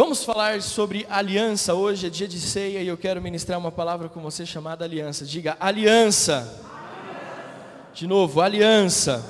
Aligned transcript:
Vamos 0.00 0.22
falar 0.22 0.62
sobre 0.62 1.04
aliança. 1.10 1.74
Hoje 1.74 2.06
é 2.06 2.08
dia 2.08 2.28
de 2.28 2.38
ceia 2.38 2.80
e 2.80 2.86
eu 2.86 2.96
quero 2.96 3.20
ministrar 3.20 3.58
uma 3.58 3.72
palavra 3.72 4.08
com 4.08 4.20
você 4.20 4.46
chamada 4.46 4.84
aliança. 4.84 5.24
Diga 5.24 5.56
aliança. 5.58 6.42
aliança. 6.42 7.90
De 7.92 8.06
novo, 8.06 8.40
aliança. 8.40 9.24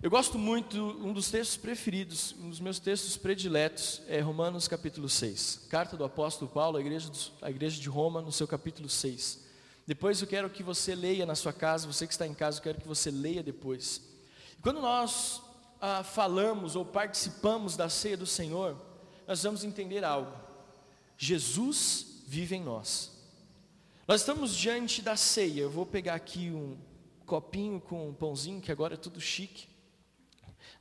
Eu 0.00 0.08
gosto 0.08 0.38
muito, 0.38 0.80
um 1.02 1.12
dos 1.12 1.28
textos 1.28 1.56
preferidos, 1.56 2.36
um 2.40 2.48
dos 2.48 2.60
meus 2.60 2.78
textos 2.78 3.16
prediletos 3.16 4.00
é 4.06 4.20
Romanos 4.20 4.68
capítulo 4.68 5.08
6. 5.08 5.66
Carta 5.68 5.96
do 5.96 6.04
apóstolo 6.04 6.48
Paulo 6.48 6.76
à 6.76 6.80
igreja, 6.80 7.10
à 7.42 7.50
igreja 7.50 7.80
de 7.80 7.88
Roma, 7.88 8.22
no 8.22 8.30
seu 8.30 8.46
capítulo 8.46 8.88
6. 8.88 9.40
Depois 9.88 10.20
eu 10.22 10.28
quero 10.28 10.48
que 10.48 10.62
você 10.62 10.94
leia 10.94 11.26
na 11.26 11.34
sua 11.34 11.52
casa, 11.52 11.92
você 11.92 12.06
que 12.06 12.12
está 12.12 12.24
em 12.24 12.34
casa, 12.34 12.58
eu 12.58 12.62
quero 12.62 12.80
que 12.80 12.86
você 12.86 13.10
leia 13.10 13.42
depois. 13.42 14.00
Quando 14.62 14.80
nós 14.80 15.42
ah, 15.80 16.02
falamos 16.02 16.76
ou 16.76 16.84
participamos 16.84 17.76
da 17.76 17.88
ceia 17.88 18.16
do 18.16 18.26
Senhor, 18.26 18.76
nós 19.26 19.42
vamos 19.42 19.64
entender 19.64 20.04
algo. 20.04 20.32
Jesus 21.18 22.22
vive 22.26 22.56
em 22.56 22.62
nós. 22.62 23.12
Nós 24.06 24.20
estamos 24.20 24.54
diante 24.54 25.02
da 25.02 25.16
ceia. 25.16 25.62
Eu 25.62 25.70
vou 25.70 25.84
pegar 25.84 26.14
aqui 26.14 26.50
um 26.50 26.76
copinho 27.24 27.80
com 27.80 28.08
um 28.08 28.14
pãozinho, 28.14 28.60
que 28.60 28.70
agora 28.70 28.94
é 28.94 28.96
tudo 28.96 29.20
chique. 29.20 29.68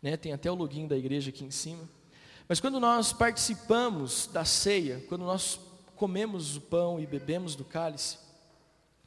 Né? 0.01 0.15
Tem 0.15 0.31
até 0.31 0.51
o 0.51 0.55
login 0.55 0.87
da 0.87 0.95
igreja 0.95 1.29
aqui 1.29 1.43
em 1.43 1.51
cima. 1.51 1.89
Mas 2.47 2.59
quando 2.59 2.79
nós 2.79 3.11
participamos 3.11 4.27
da 4.27 4.45
ceia, 4.45 5.03
quando 5.09 5.25
nós 5.25 5.59
comemos 5.95 6.55
o 6.55 6.61
pão 6.61 6.99
e 6.99 7.07
bebemos 7.07 7.55
do 7.55 7.65
cálice, 7.65 8.19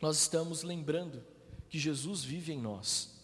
nós 0.01 0.19
estamos 0.19 0.63
lembrando 0.63 1.23
que 1.69 1.79
Jesus 1.79 2.25
vive 2.25 2.53
em 2.53 2.61
nós. 2.61 3.18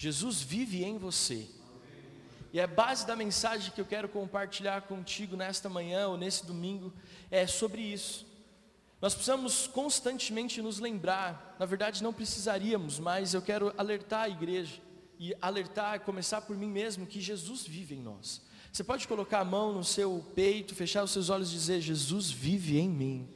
Jesus 0.00 0.40
vive 0.40 0.84
em 0.84 0.96
você. 0.96 1.44
E 2.52 2.60
a 2.60 2.68
base 2.68 3.04
da 3.04 3.16
mensagem 3.16 3.72
que 3.72 3.80
eu 3.80 3.84
quero 3.84 4.08
compartilhar 4.08 4.82
contigo 4.82 5.36
nesta 5.36 5.68
manhã 5.68 6.06
ou 6.06 6.16
nesse 6.16 6.46
domingo 6.46 6.92
é 7.32 7.48
sobre 7.48 7.82
isso. 7.82 8.24
Nós 9.02 9.12
precisamos 9.12 9.66
constantemente 9.66 10.62
nos 10.62 10.78
lembrar, 10.78 11.56
na 11.58 11.66
verdade 11.66 12.00
não 12.00 12.12
precisaríamos, 12.12 13.00
mas 13.00 13.34
eu 13.34 13.42
quero 13.42 13.74
alertar 13.76 14.22
a 14.22 14.28
igreja 14.28 14.80
e 15.18 15.34
alertar, 15.42 15.98
começar 16.02 16.42
por 16.42 16.56
mim 16.56 16.68
mesmo, 16.68 17.04
que 17.04 17.20
Jesus 17.20 17.66
vive 17.66 17.96
em 17.96 18.00
nós. 18.00 18.40
Você 18.72 18.84
pode 18.84 19.08
colocar 19.08 19.40
a 19.40 19.44
mão 19.44 19.72
no 19.72 19.82
seu 19.82 20.24
peito, 20.32 20.76
fechar 20.76 21.02
os 21.02 21.10
seus 21.10 21.28
olhos 21.28 21.50
e 21.50 21.54
dizer: 21.54 21.80
Jesus 21.80 22.30
vive 22.30 22.78
em 22.78 22.88
mim. 22.88 23.28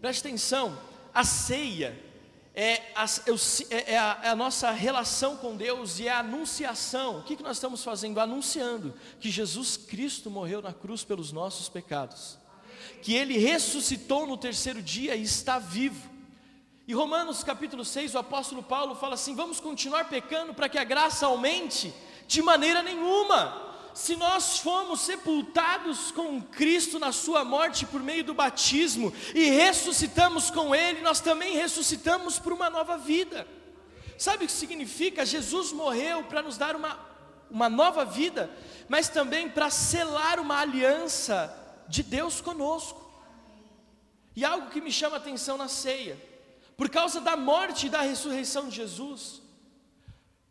Preste 0.00 0.26
atenção, 0.26 0.76
a 1.14 1.22
ceia 1.22 2.05
é 2.58 2.90
a, 2.94 3.04
é, 3.04 3.92
é, 3.92 3.98
a, 3.98 4.20
é 4.22 4.28
a, 4.30 4.34
nossa 4.34 4.70
relação 4.70 5.36
com 5.36 5.54
Deus 5.54 5.98
e 5.98 6.08
é 6.08 6.10
a 6.10 6.20
anunciação. 6.20 7.18
O 7.18 7.22
que, 7.22 7.36
que 7.36 7.42
nós 7.42 7.58
estamos 7.58 7.84
fazendo? 7.84 8.18
Anunciando 8.18 8.94
que 9.20 9.30
Jesus 9.30 9.76
Cristo 9.76 10.30
morreu 10.30 10.62
na 10.62 10.72
cruz 10.72 11.04
pelos 11.04 11.30
nossos 11.32 11.68
pecados, 11.68 12.38
que 13.02 13.14
Ele 13.14 13.36
ressuscitou 13.36 14.26
no 14.26 14.38
terceiro 14.38 14.82
dia 14.82 15.14
e 15.14 15.22
está 15.22 15.58
vivo. 15.58 16.10
E 16.88 16.94
Romanos 16.94 17.44
capítulo 17.44 17.84
6, 17.84 18.14
o 18.14 18.18
apóstolo 18.18 18.62
Paulo 18.62 18.94
fala 18.94 19.14
assim: 19.16 19.34
vamos 19.34 19.60
continuar 19.60 20.08
pecando 20.08 20.54
para 20.54 20.68
que 20.70 20.78
a 20.78 20.84
graça 20.84 21.26
aumente? 21.26 21.92
De 22.26 22.40
maneira 22.40 22.82
nenhuma 22.82 23.65
se 23.96 24.14
nós 24.14 24.58
fomos 24.58 25.00
sepultados 25.00 26.10
com 26.10 26.42
Cristo 26.42 26.98
na 26.98 27.12
Sua 27.12 27.42
morte 27.42 27.86
por 27.86 28.02
meio 28.02 28.22
do 28.22 28.34
batismo 28.34 29.10
e 29.34 29.48
ressuscitamos 29.48 30.50
com 30.50 30.74
Ele, 30.74 31.00
nós 31.00 31.18
também 31.18 31.56
ressuscitamos 31.56 32.38
por 32.38 32.52
uma 32.52 32.68
nova 32.68 32.98
vida. 32.98 33.48
Sabe 34.18 34.44
o 34.44 34.46
que 34.46 34.52
significa? 34.52 35.24
Jesus 35.24 35.72
morreu 35.72 36.24
para 36.24 36.42
nos 36.42 36.58
dar 36.58 36.76
uma, 36.76 37.00
uma 37.50 37.70
nova 37.70 38.04
vida, 38.04 38.50
mas 38.86 39.08
também 39.08 39.48
para 39.48 39.70
selar 39.70 40.38
uma 40.38 40.58
aliança 40.58 41.50
de 41.88 42.02
Deus 42.02 42.42
conosco. 42.42 43.02
E 44.36 44.44
algo 44.44 44.68
que 44.68 44.82
me 44.82 44.92
chama 44.92 45.16
a 45.16 45.20
atenção 45.20 45.56
na 45.56 45.68
ceia, 45.68 46.22
por 46.76 46.90
causa 46.90 47.18
da 47.18 47.34
morte 47.34 47.86
e 47.86 47.90
da 47.90 48.02
ressurreição 48.02 48.68
de 48.68 48.76
Jesus, 48.76 49.40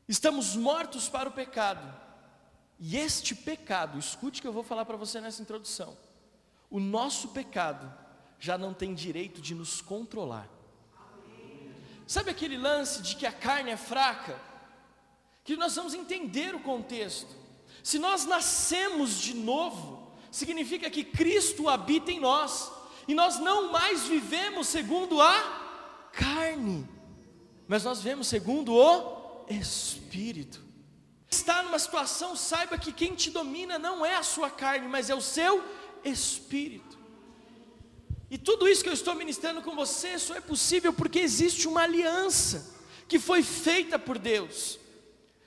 estamos 0.08 0.56
mortos 0.56 1.08
para 1.08 1.30
o 1.30 1.32
pecado 1.32 2.05
e 2.80 2.98
este 2.98 3.34
pecado, 3.34 3.98
escute 3.98 4.42
que 4.42 4.48
eu 4.48 4.54
vou 4.54 4.64
falar 4.64 4.86
para 4.86 4.98
você 4.98 5.22
nessa 5.22 5.42
introdução. 5.42 5.98
O 6.70 6.80
nosso 6.80 7.30
pecado 7.30 7.92
já 8.38 8.58
não 8.58 8.74
tem 8.74 8.94
direito 8.94 9.42
de 9.42 9.56
nos 9.56 9.82
controlar. 9.82 10.50
Sabe 12.06 12.32
aquele 12.32 12.58
lance 12.58 13.02
de 13.02 13.16
que 13.16 13.26
a 13.26 13.32
carne 13.32 13.72
é 13.72 13.78
fraca? 13.78 14.40
Que 15.44 15.56
nós 15.56 15.76
vamos 15.76 15.94
entender 15.94 16.54
o 16.54 16.60
contexto. 16.60 17.34
Se 17.82 17.98
nós 17.98 18.26
nascemos 18.26 19.20
de 19.20 19.34
novo, 19.34 20.12
significa 20.30 20.90
que 20.90 21.04
Cristo 21.04 21.70
habita 21.70 22.12
em 22.12 22.20
nós, 22.20 22.72
e 23.08 23.14
nós 23.14 23.40
não 23.40 23.72
mais 23.72 24.08
vivemos 24.08 24.68
segundo 24.68 25.22
a 25.22 26.10
carne, 26.12 26.88
mas 27.68 27.84
nós 27.84 28.00
vivemos 28.00 28.28
segundo 28.28 28.74
o 28.74 29.46
Espírito 29.48 30.65
está 31.30 31.64
numa 31.64 31.80
situação, 31.80 32.36
saiba 32.36 32.78
que 32.78 32.92
quem 32.92 33.16
te 33.16 33.30
domina 33.30 33.78
não 33.78 34.06
é 34.06 34.16
a 34.16 34.24
sua 34.24 34.50
carne, 34.50 34.88
mas 34.88 35.10
é 35.10 35.16
o 35.16 35.22
seu 35.22 35.64
espírito. 36.04 36.98
E 38.30 38.38
tudo 38.38 38.68
isso 38.68 38.84
que 38.84 38.90
eu 38.90 38.94
estou 38.94 39.16
ministrando 39.16 39.62
com 39.62 39.76
você 39.76 40.18
só 40.18 40.36
é 40.36 40.42
possível 40.42 40.92
porque 40.92 41.20
existe 41.20 41.68
uma 41.68 41.82
aliança 41.82 42.76
que 43.08 43.20
foi 43.20 43.44
feita 43.44 44.00
por 44.00 44.18
Deus. 44.18 44.80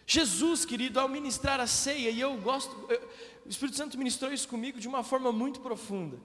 Jesus, 0.06 0.64
querido, 0.64 0.98
ao 0.98 1.08
ministrar 1.08 1.60
a 1.60 1.66
ceia, 1.66 2.10
e 2.10 2.20
eu 2.20 2.36
gosto, 2.38 2.74
eu, 2.88 2.98
o 3.44 3.48
Espírito 3.48 3.76
Santo 3.76 3.98
ministrou 3.98 4.32
isso 4.32 4.48
comigo 4.48 4.78
de 4.80 4.88
uma 4.88 5.02
forma 5.02 5.32
muito 5.32 5.60
profunda. 5.60 6.18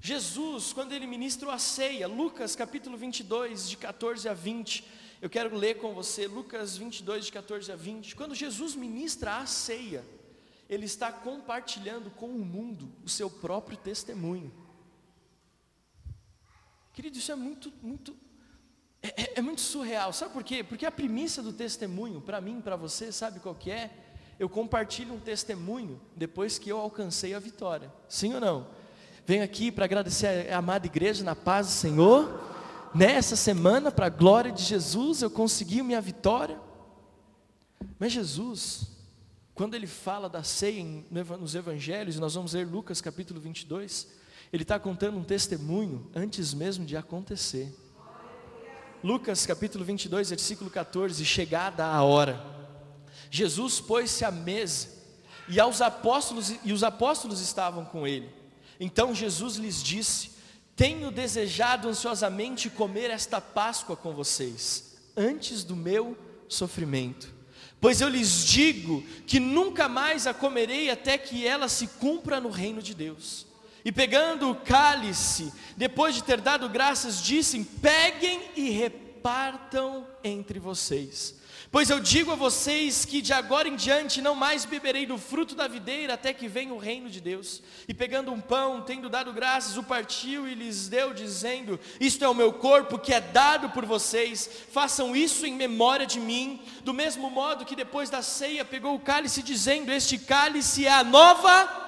Jesus, 0.00 0.72
quando 0.72 0.92
ele 0.92 1.06
ministrou 1.06 1.52
a 1.52 1.58
ceia, 1.58 2.06
Lucas 2.06 2.56
capítulo 2.56 2.96
22, 2.96 3.68
de 3.68 3.76
14 3.76 4.28
a 4.28 4.34
20, 4.34 4.84
eu 5.20 5.28
quero 5.28 5.56
ler 5.56 5.78
com 5.78 5.92
você 5.94 6.26
Lucas 6.26 6.76
22, 6.76 7.26
de 7.26 7.32
14 7.32 7.72
a 7.72 7.76
20. 7.76 8.14
Quando 8.14 8.34
Jesus 8.34 8.76
ministra 8.76 9.38
a 9.38 9.46
ceia, 9.46 10.04
ele 10.68 10.84
está 10.84 11.10
compartilhando 11.10 12.10
com 12.10 12.26
o 12.26 12.44
mundo 12.44 12.88
o 13.04 13.08
seu 13.08 13.28
próprio 13.28 13.76
testemunho. 13.76 14.52
Querido, 16.92 17.18
isso 17.18 17.32
é 17.32 17.34
muito, 17.34 17.72
muito, 17.82 18.16
é, 19.02 19.22
é, 19.22 19.32
é 19.36 19.42
muito 19.42 19.60
surreal. 19.60 20.12
Sabe 20.12 20.32
por 20.32 20.44
quê? 20.44 20.62
Porque 20.62 20.86
a 20.86 20.90
premissa 20.90 21.42
do 21.42 21.52
testemunho, 21.52 22.20
para 22.20 22.40
mim, 22.40 22.60
para 22.60 22.76
você, 22.76 23.10
sabe 23.10 23.40
qual 23.40 23.54
que 23.54 23.70
é? 23.70 23.90
Eu 24.38 24.48
compartilho 24.48 25.14
um 25.14 25.20
testemunho 25.20 26.00
depois 26.14 26.60
que 26.60 26.70
eu 26.70 26.78
alcancei 26.78 27.34
a 27.34 27.40
vitória. 27.40 27.92
Sim 28.08 28.34
ou 28.34 28.40
não? 28.40 28.68
Venho 29.26 29.42
aqui 29.42 29.72
para 29.72 29.84
agradecer 29.84 30.52
a 30.52 30.58
amada 30.58 30.86
igreja 30.86 31.24
na 31.24 31.34
paz 31.34 31.66
do 31.66 31.72
Senhor 31.72 32.57
nessa 32.98 33.36
semana, 33.36 33.92
para 33.92 34.06
a 34.06 34.10
glória 34.10 34.50
de 34.50 34.62
Jesus, 34.64 35.22
eu 35.22 35.30
consegui 35.30 35.82
minha 35.82 36.00
vitória. 36.00 36.58
Mas 37.96 38.12
Jesus, 38.12 38.88
quando 39.54 39.74
ele 39.74 39.86
fala 39.86 40.28
da 40.28 40.42
ceia 40.42 40.84
nos 41.40 41.54
evangelhos, 41.54 42.16
e 42.16 42.20
nós 42.20 42.34
vamos 42.34 42.54
ler 42.54 42.66
Lucas 42.66 43.00
capítulo 43.00 43.40
22, 43.40 44.08
ele 44.52 44.64
está 44.64 44.80
contando 44.80 45.16
um 45.16 45.22
testemunho 45.22 46.10
antes 46.12 46.52
mesmo 46.52 46.84
de 46.84 46.96
acontecer. 46.96 47.72
Lucas 49.02 49.46
capítulo 49.46 49.84
22, 49.84 50.30
versículo 50.30 50.68
14: 50.68 51.24
Chegada 51.24 51.86
a 51.86 52.02
hora, 52.02 52.44
Jesus 53.30 53.80
pôs-se 53.80 54.24
à 54.24 54.32
mesa, 54.32 54.88
e, 55.48 55.60
aos 55.60 55.80
apóstolos, 55.80 56.52
e 56.64 56.72
os 56.72 56.82
apóstolos 56.82 57.40
estavam 57.40 57.84
com 57.84 58.06
ele. 58.08 58.28
Então 58.80 59.14
Jesus 59.14 59.54
lhes 59.54 59.80
disse: 59.80 60.37
tenho 60.78 61.10
desejado 61.10 61.88
ansiosamente 61.88 62.70
comer 62.70 63.10
esta 63.10 63.40
Páscoa 63.40 63.96
com 63.96 64.14
vocês, 64.14 64.96
antes 65.16 65.64
do 65.64 65.74
meu 65.74 66.16
sofrimento. 66.46 67.34
Pois 67.80 68.00
eu 68.00 68.08
lhes 68.08 68.44
digo 68.44 69.02
que 69.26 69.40
nunca 69.40 69.88
mais 69.88 70.24
a 70.24 70.32
comerei 70.32 70.88
até 70.88 71.18
que 71.18 71.44
ela 71.44 71.68
se 71.68 71.88
cumpra 71.88 72.40
no 72.40 72.48
reino 72.48 72.80
de 72.80 72.94
Deus. 72.94 73.44
E 73.84 73.90
pegando 73.90 74.50
o 74.50 74.54
cálice, 74.54 75.52
depois 75.76 76.14
de 76.14 76.22
ter 76.22 76.40
dado 76.40 76.68
graças, 76.68 77.20
disse: 77.20 77.58
Peguem 77.82 78.40
e 78.54 78.70
repartam 78.70 80.06
entre 80.22 80.60
vocês. 80.60 81.34
Pois 81.70 81.90
eu 81.90 82.00
digo 82.00 82.32
a 82.32 82.34
vocês 82.34 83.04
que 83.04 83.20
de 83.20 83.30
agora 83.30 83.68
em 83.68 83.76
diante 83.76 84.22
não 84.22 84.34
mais 84.34 84.64
beberei 84.64 85.04
do 85.04 85.18
fruto 85.18 85.54
da 85.54 85.68
videira 85.68 86.14
até 86.14 86.32
que 86.32 86.48
venha 86.48 86.72
o 86.72 86.78
reino 86.78 87.10
de 87.10 87.20
Deus. 87.20 87.62
E 87.86 87.92
pegando 87.92 88.32
um 88.32 88.40
pão, 88.40 88.80
tendo 88.80 89.10
dado 89.10 89.34
graças, 89.34 89.76
o 89.76 89.82
partiu 89.82 90.48
e 90.48 90.54
lhes 90.54 90.88
deu, 90.88 91.12
dizendo: 91.12 91.78
Isto 92.00 92.24
é 92.24 92.28
o 92.28 92.34
meu 92.34 92.54
corpo 92.54 92.98
que 92.98 93.12
é 93.12 93.20
dado 93.20 93.68
por 93.68 93.84
vocês, 93.84 94.48
façam 94.72 95.14
isso 95.14 95.44
em 95.44 95.54
memória 95.54 96.06
de 96.06 96.18
mim. 96.18 96.62
Do 96.84 96.94
mesmo 96.94 97.28
modo 97.28 97.66
que 97.66 97.76
depois 97.76 98.08
da 98.08 98.22
ceia 98.22 98.64
pegou 98.64 98.94
o 98.94 99.00
cálice, 99.00 99.42
dizendo: 99.42 99.92
Este 99.92 100.16
cálice 100.16 100.86
é 100.86 100.92
a 100.92 101.04
nova 101.04 101.86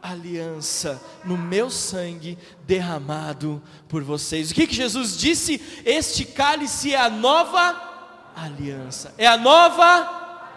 aliança 0.00 1.02
no 1.24 1.36
meu 1.36 1.68
sangue 1.68 2.38
derramado 2.64 3.60
por 3.88 4.04
vocês. 4.04 4.52
O 4.52 4.54
que, 4.54 4.68
que 4.68 4.74
Jesus 4.74 5.18
disse? 5.18 5.60
Este 5.84 6.24
cálice 6.24 6.94
é 6.94 6.96
a 6.96 7.10
nova 7.10 7.58
aliança 7.58 7.89
aliança. 8.34 9.14
É 9.18 9.26
a 9.26 9.36
nova, 9.36 10.50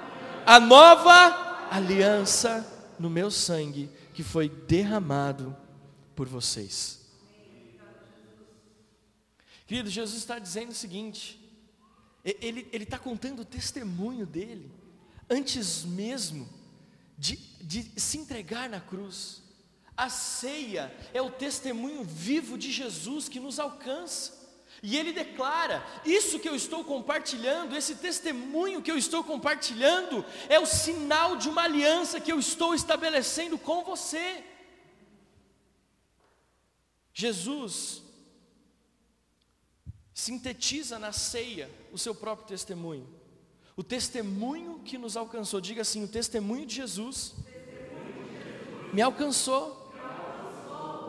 a 0.46 0.60
nova 0.60 1.68
aliança 1.70 2.66
no 3.00 3.10
meu 3.10 3.32
sangue 3.32 3.90
que 4.14 4.24
foi 4.24 4.50
derramado 4.50 5.56
por 6.16 6.28
vocês. 6.28 7.02
Querido, 9.66 9.90
Jesus 9.90 10.18
está 10.18 10.38
dizendo 10.40 10.72
o 10.72 10.76
seguinte: 10.76 11.40
ele 12.24 12.68
está 12.72 13.00
contando 13.00 13.42
o 13.42 13.46
testemunho 13.46 14.26
dele, 14.26 14.72
antes 15.30 15.84
mesmo 15.84 16.48
de, 17.18 17.38
de 17.62 18.00
se 18.00 18.18
entregar 18.18 18.70
na 18.70 18.80
cruz. 18.80 19.42
A 19.96 20.10
ceia 20.10 20.94
é 21.14 21.22
o 21.22 21.30
testemunho 21.30 22.04
vivo 22.04 22.58
de 22.58 22.72
Jesus 22.72 23.30
que 23.30 23.40
nos 23.40 23.60
alcança. 23.60 24.43
E 24.86 24.98
ele 24.98 25.14
declara: 25.14 25.82
Isso 26.06 26.38
que 26.38 26.50
eu 26.50 26.54
estou 26.54 26.84
compartilhando, 26.84 27.74
esse 27.74 27.96
testemunho 27.96 28.82
que 28.82 28.92
eu 28.92 28.98
estou 28.98 29.24
compartilhando, 29.24 30.26
é 30.50 30.60
o 30.60 30.66
sinal 30.66 31.38
de 31.38 31.48
uma 31.48 31.64
aliança 31.64 32.20
que 32.20 32.30
eu 32.30 32.38
estou 32.38 32.76
estabelecendo 32.76 33.58
com 33.58 33.82
você. 33.86 34.44
Jesus 37.14 38.04
sintetiza 40.14 41.00
na 41.00 41.14
ceia 41.14 41.72
o 41.94 41.98
seu 41.98 42.14
próprio 42.14 42.48
testemunho. 42.48 43.08
O 43.78 43.84
testemunho 43.84 44.82
que 44.84 44.98
nos 44.98 45.16
alcançou, 45.16 45.62
diga 45.62 45.82
assim: 45.82 46.04
o 46.04 46.10
testemunho 46.10 46.66
de 46.66 46.76
Jesus 46.76 47.34
me 48.92 49.02
alcançou. 49.02 49.83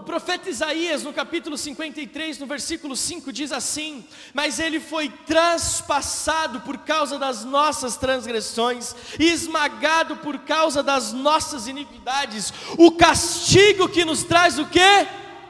Profeta 0.05 0.51
Isaías, 0.51 1.03
no 1.03 1.13
capítulo 1.13 1.57
53, 1.57 2.39
no 2.39 2.47
versículo 2.47 2.95
5, 2.95 3.33
diz 3.33 3.51
assim: 3.53 4.05
Mas 4.33 4.59
ele 4.59 4.79
foi 4.79 5.09
transpassado 5.09 6.61
por 6.61 6.79
causa 6.79 7.19
das 7.19 7.45
nossas 7.45 7.97
transgressões, 7.97 8.95
esmagado 9.19 10.17
por 10.19 10.41
causa 10.41 10.83
das 10.83 11.13
nossas 11.13 11.67
iniquidades. 11.67 12.53
O 12.79 12.93
castigo 12.93 13.89
que 13.89 14.05
nos 14.05 14.25
traz 14.25 14.59
o 14.59 14.67
que? 14.67 14.81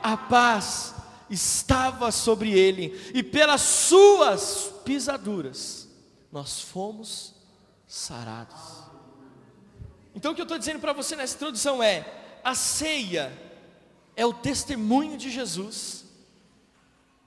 A 0.02 0.16
paz 0.16 0.94
estava 1.28 2.12
sobre 2.12 2.52
ele, 2.52 3.10
e 3.12 3.22
pelas 3.22 3.60
suas 3.60 4.72
pisaduras 4.84 5.88
nós 6.30 6.60
fomos 6.60 7.34
sarados. 7.86 8.84
Então 10.14 10.32
o 10.32 10.34
que 10.34 10.40
eu 10.40 10.44
estou 10.44 10.58
dizendo 10.58 10.78
para 10.78 10.92
você 10.92 11.16
nessa 11.16 11.34
introdução 11.34 11.82
é: 11.82 12.04
a 12.44 12.54
ceia 12.54 13.43
é 14.16 14.24
o 14.24 14.32
testemunho 14.32 15.16
de 15.16 15.30
Jesus 15.30 16.04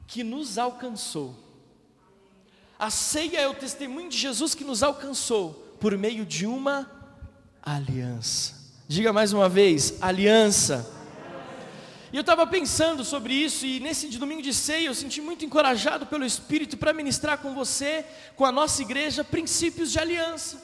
que 0.08 0.24
nos 0.24 0.58
alcançou. 0.58 1.36
A 2.80 2.90
ceia 2.90 3.40
é 3.40 3.48
o 3.48 3.54
testemunho 3.54 4.10
de 4.10 4.18
Jesus 4.18 4.54
que 4.54 4.64
nos 4.64 4.84
alcançou 4.84 5.54
por 5.80 5.98
meio 5.98 6.26
de 6.26 6.46
uma 6.46 6.90
aliança. 7.62 8.56
Diga 8.88 9.12
mais 9.12 9.34
uma 9.34 9.50
vez: 9.50 10.02
aliança. 10.02 10.94
E 12.12 12.16
eu 12.16 12.22
estava 12.22 12.48
pensando 12.48 13.04
sobre 13.04 13.34
isso, 13.34 13.66
e 13.66 13.82
nesse 13.82 14.08
domingo 14.18 14.42
de 14.42 14.54
ceia 14.54 14.88
eu 14.88 14.96
senti 14.96 15.20
muito 15.20 15.44
encorajado 15.44 16.06
pelo 16.06 16.24
Espírito 16.24 16.78
para 16.78 16.94
ministrar 16.94 17.40
com 17.40 17.54
você, 17.54 18.06
com 18.36 18.46
a 18.46 18.52
nossa 18.52 18.82
igreja, 18.82 19.26
princípios 19.26 19.92
de 19.92 20.00
aliança. 20.00 20.62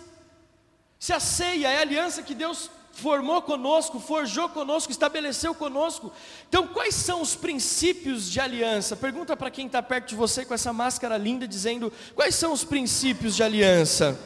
Se 0.98 1.12
a 1.12 1.20
ceia 1.20 1.68
é 1.68 1.80
a 1.80 1.82
aliança 1.82 2.24
que 2.24 2.34
Deus 2.34 2.72
formou 2.94 3.42
conosco, 3.42 4.00
forjou 4.00 4.48
conosco, 4.48 4.92
estabeleceu 4.92 5.54
conosco, 5.56 6.14
então 6.48 6.68
quais 6.68 6.94
são 6.94 7.22
os 7.22 7.36
princípios 7.36 8.30
de 8.30 8.40
aliança? 8.40 8.96
Pergunta 8.96 9.36
para 9.36 9.50
quem 9.50 9.66
está 9.66 9.82
perto 9.82 10.10
de 10.10 10.16
você 10.16 10.46
com 10.46 10.54
essa 10.54 10.72
máscara 10.72 11.18
linda, 11.18 11.48
dizendo: 11.48 11.92
quais 12.16 12.36
são 12.36 12.54
os 12.54 12.64
princípios 12.64 13.36
de 13.36 13.44
aliança? 13.44 14.18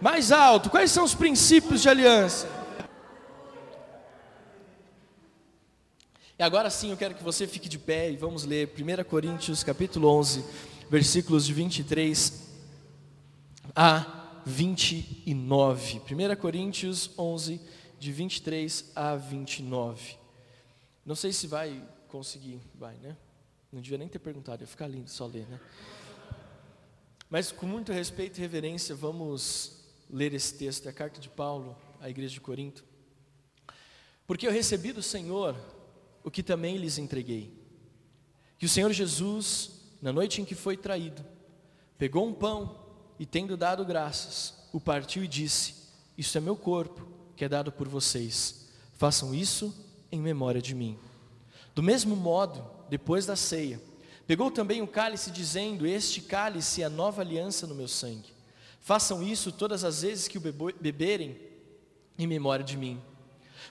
Mais 0.00 0.30
alto, 0.30 0.68
quais 0.68 0.90
são 0.90 1.02
os 1.02 1.14
princípios 1.14 1.80
de 1.80 1.88
aliança? 1.88 2.46
E 6.38 6.42
agora 6.42 6.68
sim 6.68 6.90
eu 6.90 6.96
quero 6.96 7.14
que 7.14 7.22
você 7.22 7.46
fique 7.46 7.68
de 7.68 7.78
pé 7.78 8.10
e 8.10 8.16
vamos 8.16 8.44
ler 8.44 8.74
1 8.76 9.04
Coríntios 9.04 9.62
capítulo 9.64 10.08
11, 10.08 10.44
versículos 10.90 11.46
de 11.46 11.54
23 11.54 12.42
a 13.74 14.21
29. 14.44 16.00
1 16.00 16.36
Coríntios 16.36 17.10
11, 17.18 17.60
de 17.98 18.12
23 18.12 18.92
a 18.94 19.14
29. 19.14 20.16
Não 21.04 21.14
sei 21.14 21.32
se 21.32 21.46
vai 21.46 21.82
conseguir, 22.08 22.60
vai, 22.74 22.96
né? 22.96 23.16
Não 23.72 23.80
devia 23.80 23.98
nem 23.98 24.08
ter 24.08 24.18
perguntado, 24.18 24.62
ia 24.62 24.66
ficar 24.66 24.86
lindo 24.86 25.08
só 25.08 25.26
ler, 25.26 25.46
né? 25.48 25.60
Mas 27.30 27.50
com 27.50 27.64
muito 27.64 27.92
respeito 27.92 28.38
e 28.38 28.40
reverência, 28.40 28.94
vamos 28.94 29.80
ler 30.10 30.34
esse 30.34 30.54
texto, 30.54 30.86
é 30.86 30.90
a 30.90 30.92
carta 30.92 31.20
de 31.20 31.28
Paulo 31.28 31.76
à 32.00 32.10
igreja 32.10 32.34
de 32.34 32.40
Corinto. 32.40 32.84
Porque 34.26 34.46
eu 34.46 34.52
recebi 34.52 34.92
do 34.92 35.02
Senhor 35.02 35.56
o 36.22 36.30
que 36.30 36.42
também 36.42 36.76
lhes 36.76 36.98
entreguei. 36.98 37.58
Que 38.58 38.66
o 38.66 38.68
Senhor 38.68 38.92
Jesus, 38.92 39.80
na 40.02 40.12
noite 40.12 40.42
em 40.42 40.44
que 40.44 40.54
foi 40.54 40.76
traído, 40.76 41.24
pegou 41.96 42.26
um 42.26 42.34
pão 42.34 42.81
e, 43.22 43.26
tendo 43.26 43.56
dado 43.56 43.84
graças, 43.84 44.52
o 44.72 44.80
partiu 44.80 45.22
e 45.22 45.28
disse: 45.28 45.74
Isso 46.18 46.36
é 46.36 46.40
meu 46.40 46.56
corpo, 46.56 47.06
que 47.36 47.44
é 47.44 47.48
dado 47.48 47.70
por 47.70 47.86
vocês. 47.86 48.66
Façam 48.98 49.32
isso 49.32 49.72
em 50.10 50.20
memória 50.20 50.60
de 50.60 50.74
mim. 50.74 50.98
Do 51.72 51.84
mesmo 51.84 52.16
modo, 52.16 52.68
depois 52.90 53.24
da 53.24 53.36
ceia, 53.36 53.80
pegou 54.26 54.50
também 54.50 54.82
o 54.82 54.88
cálice, 54.88 55.30
dizendo: 55.30 55.86
Este 55.86 56.20
cálice 56.20 56.82
é 56.82 56.86
a 56.86 56.90
nova 56.90 57.22
aliança 57.22 57.64
no 57.64 57.76
meu 57.76 57.86
sangue. 57.86 58.32
Façam 58.80 59.22
isso 59.22 59.52
todas 59.52 59.84
as 59.84 60.02
vezes 60.02 60.26
que 60.26 60.38
o 60.38 60.40
beberem 60.80 61.36
em 62.18 62.26
memória 62.26 62.64
de 62.64 62.76
mim. 62.76 63.00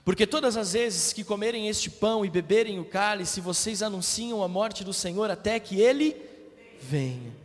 Porque 0.02 0.26
todas 0.26 0.56
as 0.56 0.72
vezes 0.72 1.12
que 1.12 1.22
comerem 1.22 1.68
este 1.68 1.90
pão 1.90 2.24
e 2.24 2.30
beberem 2.30 2.80
o 2.80 2.86
cálice, 2.86 3.38
vocês 3.38 3.82
anunciam 3.82 4.42
a 4.42 4.48
morte 4.48 4.82
do 4.82 4.94
Senhor 4.94 5.30
até 5.30 5.60
que 5.60 5.78
ele 5.78 6.16
venha. 6.80 7.36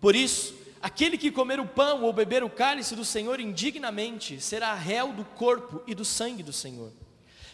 Por 0.00 0.14
isso, 0.14 0.55
aquele 0.80 1.18
que 1.18 1.30
comer 1.30 1.60
o 1.60 1.66
pão 1.66 2.02
ou 2.02 2.12
beber 2.12 2.42
o 2.44 2.50
cálice 2.50 2.94
do 2.94 3.04
Senhor 3.04 3.40
indignamente 3.40 4.40
será 4.40 4.74
réu 4.74 5.12
do 5.12 5.24
corpo 5.24 5.82
e 5.86 5.94
do 5.94 6.04
sangue 6.04 6.42
do 6.42 6.52
Senhor. 6.52 6.92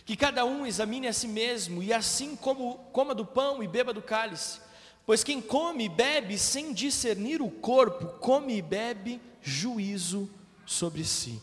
Que 0.04 0.16
cada 0.16 0.44
um 0.44 0.66
examine 0.66 1.06
a 1.06 1.12
si 1.12 1.28
mesmo 1.28 1.82
e 1.82 1.92
assim 1.92 2.34
como 2.34 2.74
coma 2.92 3.14
do 3.14 3.24
pão 3.24 3.62
e 3.62 3.68
beba 3.68 3.92
do 3.92 4.02
cálice. 4.02 4.60
Pois 5.04 5.24
quem 5.24 5.40
come 5.40 5.84
e 5.84 5.88
bebe 5.88 6.38
sem 6.38 6.72
discernir 6.72 7.42
o 7.42 7.50
corpo, 7.50 8.18
come 8.18 8.56
e 8.56 8.62
bebe 8.62 9.20
juízo 9.40 10.30
sobre 10.64 11.04
si. 11.04 11.40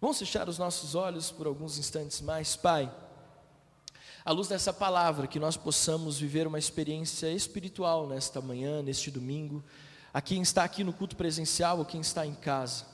Vamos 0.00 0.18
fechar 0.18 0.48
os 0.48 0.58
nossos 0.58 0.94
olhos 0.94 1.30
por 1.30 1.46
alguns 1.46 1.78
instantes 1.78 2.20
mais, 2.20 2.54
Pai. 2.54 2.92
À 4.24 4.32
luz 4.32 4.48
dessa 4.48 4.72
palavra, 4.72 5.26
que 5.26 5.38
nós 5.38 5.56
possamos 5.56 6.18
viver 6.18 6.46
uma 6.46 6.58
experiência 6.58 7.30
espiritual 7.30 8.06
nesta 8.06 8.40
manhã, 8.40 8.82
neste 8.82 9.10
domingo, 9.10 9.64
a 10.16 10.20
quem 10.22 10.40
está 10.40 10.64
aqui 10.64 10.82
no 10.82 10.94
culto 10.94 11.14
presencial 11.14 11.76
ou 11.76 11.84
quem 11.84 12.00
está 12.00 12.26
em 12.26 12.32
casa. 12.32 12.86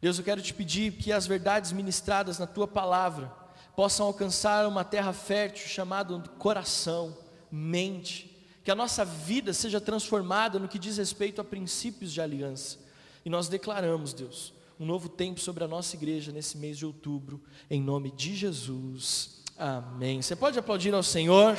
Deus, 0.00 0.18
eu 0.18 0.24
quero 0.24 0.42
te 0.42 0.52
pedir 0.52 0.94
que 0.94 1.12
as 1.12 1.28
verdades 1.28 1.70
ministradas 1.70 2.40
na 2.40 2.46
tua 2.46 2.66
palavra 2.66 3.32
possam 3.76 4.04
alcançar 4.04 4.66
uma 4.66 4.82
terra 4.82 5.12
fértil 5.12 5.68
chamada 5.68 6.18
coração, 6.36 7.16
mente, 7.52 8.36
que 8.64 8.70
a 8.72 8.74
nossa 8.74 9.04
vida 9.04 9.52
seja 9.52 9.80
transformada 9.80 10.58
no 10.58 10.66
que 10.66 10.76
diz 10.76 10.96
respeito 10.96 11.40
a 11.40 11.44
princípios 11.44 12.12
de 12.12 12.20
aliança. 12.20 12.80
E 13.24 13.30
nós 13.30 13.46
declaramos, 13.46 14.12
Deus, 14.12 14.52
um 14.80 14.84
novo 14.84 15.08
tempo 15.08 15.38
sobre 15.38 15.62
a 15.62 15.68
nossa 15.68 15.94
igreja 15.94 16.32
nesse 16.32 16.58
mês 16.58 16.76
de 16.76 16.84
outubro, 16.84 17.40
em 17.70 17.80
nome 17.80 18.10
de 18.10 18.34
Jesus. 18.34 19.44
Amém. 19.56 20.20
Você 20.20 20.34
pode 20.34 20.58
aplaudir 20.58 20.92
ao 20.92 21.02
Senhor? 21.04 21.56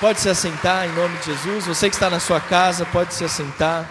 Pode 0.00 0.20
se 0.20 0.28
assentar 0.28 0.88
em 0.88 0.94
nome 0.94 1.18
de 1.18 1.24
Jesus. 1.24 1.66
Você 1.66 1.90
que 1.90 1.96
está 1.96 2.08
na 2.08 2.20
sua 2.20 2.40
casa, 2.40 2.86
pode 2.86 3.12
se 3.12 3.24
assentar. 3.24 3.84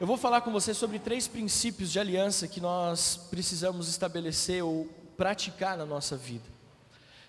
Eu 0.00 0.08
vou 0.08 0.16
falar 0.16 0.40
com 0.40 0.50
você 0.50 0.74
sobre 0.74 0.98
três 0.98 1.28
princípios 1.28 1.92
de 1.92 2.00
aliança 2.00 2.48
que 2.48 2.60
nós 2.60 3.28
precisamos 3.30 3.88
estabelecer 3.88 4.64
ou 4.64 4.86
praticar 5.16 5.76
na 5.76 5.86
nossa 5.86 6.16
vida. 6.16 6.42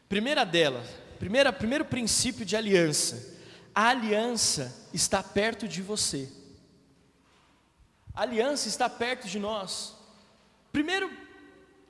Primeira 0.10 0.44
delas, 0.44 0.84
primeira, 1.20 1.53
primeiro 1.53 1.86
princípio 1.86 2.44
de 2.44 2.56
aliança: 2.56 3.38
a 3.74 3.89
aliança 3.89 4.75
está 4.91 5.22
perto 5.22 5.67
de 5.67 5.84
você. 5.84 6.27
A 8.15 8.24
aliança 8.24 8.67
está 8.67 8.89
perto 8.89 9.27
de 9.27 9.38
nós. 9.38 9.96
Primeiro, 10.72 11.08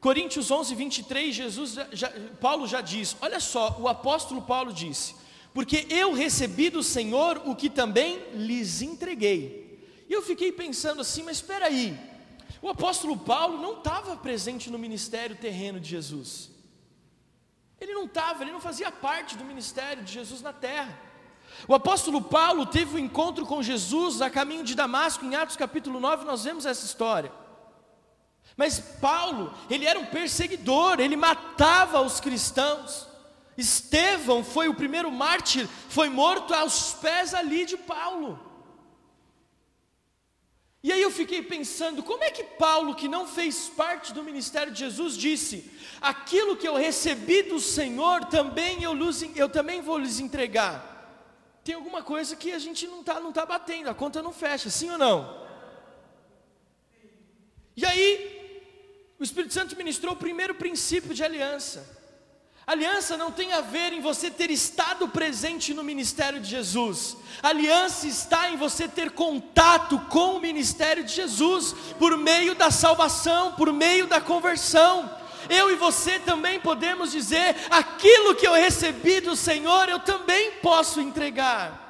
Coríntios 0.02 0.52
11, 0.52 0.76
23, 0.76 1.34
Jesus 1.34 1.76
já, 1.94 2.12
Paulo 2.42 2.68
já 2.68 2.82
diz: 2.82 3.16
olha 3.22 3.40
só, 3.40 3.78
o 3.80 3.88
apóstolo 3.88 4.42
Paulo 4.42 4.74
disse: 4.74 5.16
Porque 5.58 5.88
eu 5.90 6.14
recebi 6.14 6.70
do 6.70 6.84
Senhor 6.84 7.42
o 7.44 7.56
que 7.56 7.68
também 7.68 8.24
lhes 8.32 8.84
entreguei. 8.84 10.06
E 10.08 10.14
eu 10.14 10.22
fiquei 10.22 10.52
pensando 10.52 11.02
assim, 11.02 11.24
mas 11.24 11.38
espera 11.38 11.66
aí, 11.66 12.00
o 12.62 12.70
apóstolo 12.70 13.18
Paulo 13.18 13.60
não 13.60 13.80
estava 13.80 14.16
presente 14.18 14.70
no 14.70 14.78
ministério 14.78 15.36
terreno 15.36 15.80
de 15.80 15.90
Jesus. 15.90 16.52
Ele 17.82 17.92
não 17.92 18.06
estava, 18.06 18.44
ele 18.44 18.52
não 18.52 18.62
fazia 18.62 18.92
parte 18.92 19.36
do 19.36 19.44
ministério 19.44 20.04
de 20.04 20.14
Jesus 20.14 20.44
na 20.44 20.54
terra. 20.54 20.96
O 21.68 21.74
apóstolo 21.74 22.22
Paulo 22.22 22.68
teve 22.68 22.96
um 22.96 23.00
encontro 23.00 23.44
com 23.44 23.64
Jesus 23.64 24.22
a 24.22 24.30
caminho 24.30 24.64
de 24.64 24.76
Damasco, 24.76 25.26
em 25.26 25.34
Atos 25.34 25.58
capítulo 25.58 26.00
9, 26.00 26.24
nós 26.24 26.44
vemos 26.44 26.68
essa 26.68 26.86
história. 26.86 27.32
Mas 28.56 28.80
Paulo, 28.80 29.52
ele 29.72 29.88
era 29.88 29.98
um 29.98 30.06
perseguidor, 30.06 31.00
ele 31.00 31.16
matava 31.16 32.00
os 32.02 32.20
cristãos. 32.20 33.08
Estevão 33.58 34.44
foi 34.44 34.68
o 34.68 34.76
primeiro 34.76 35.12
mártir, 35.12 35.68
foi 35.90 36.10
morto 36.10 36.54
aos 36.54 36.94
pés 36.94 37.34
ali 37.34 37.66
de 37.66 37.76
Paulo. 37.76 38.40
E 40.84 40.92
aí 40.92 41.02
eu 41.02 41.10
fiquei 41.10 41.42
pensando, 41.42 42.04
como 42.04 42.24
é 42.24 42.30
que 42.30 42.44
Paulo, 42.44 42.96
que 42.96 43.08
não 43.08 43.28
fez 43.28 43.68
parte 43.68 44.14
do 44.14 44.24
ministério 44.24 44.72
de 44.72 44.80
Jesus, 44.80 45.18
disse: 45.18 45.72
aquilo 46.00 46.56
que 46.56 46.68
eu 46.68 46.76
recebi 46.76 47.42
do 47.42 47.60
Senhor, 47.60 48.26
também 48.26 48.84
eu, 48.84 48.94
eu 49.36 49.50
também 49.50 49.82
vou 49.82 49.98
lhes 49.98 50.20
entregar. 50.20 50.94
Tem 51.64 51.74
alguma 51.74 52.04
coisa 52.04 52.36
que 52.36 52.54
a 52.54 52.60
gente 52.60 52.86
não 52.88 53.02
está 53.02 53.20
não 53.20 53.34
tá 53.34 53.46
batendo, 53.46 53.90
a 53.90 53.96
conta 53.96 54.22
não 54.22 54.32
fecha, 54.32 54.70
sim 54.70 54.90
ou 54.92 54.98
não? 54.98 55.46
E 57.76 57.86
aí, 57.86 59.14
o 59.20 59.24
Espírito 59.24 59.54
Santo 59.54 59.76
ministrou 59.76 60.14
o 60.14 60.18
primeiro 60.18 60.56
princípio 60.56 61.14
de 61.14 61.24
aliança. 61.24 61.97
Aliança 62.68 63.16
não 63.16 63.32
tem 63.32 63.54
a 63.54 63.62
ver 63.62 63.94
em 63.94 64.02
você 64.02 64.30
ter 64.30 64.52
estado 64.52 65.08
presente 65.08 65.74
no 65.74 65.86
ministério 65.86 66.38
de 66.42 66.50
Jesus. 66.50 67.16
Aliança 67.42 68.06
está 68.06 68.50
em 68.50 68.58
você 68.58 68.90
ter 68.90 69.12
contato 69.12 69.98
com 70.10 70.36
o 70.36 70.42
ministério 70.42 71.02
de 71.02 71.14
Jesus 71.14 71.74
por 71.98 72.18
meio 72.18 72.56
da 72.56 72.70
salvação, 72.70 73.54
por 73.54 73.72
meio 73.72 74.06
da 74.06 74.20
conversão. 74.20 75.10
Eu 75.50 75.72
e 75.72 75.76
você 75.76 76.20
também 76.20 76.60
podemos 76.60 77.14
dizer: 77.14 77.56
aquilo 77.70 78.36
que 78.36 78.46
eu 78.46 78.52
recebi 78.52 79.22
do 79.22 79.34
Senhor, 79.34 79.88
eu 79.88 80.00
também 80.00 80.52
posso 80.62 81.00
entregar. 81.00 81.86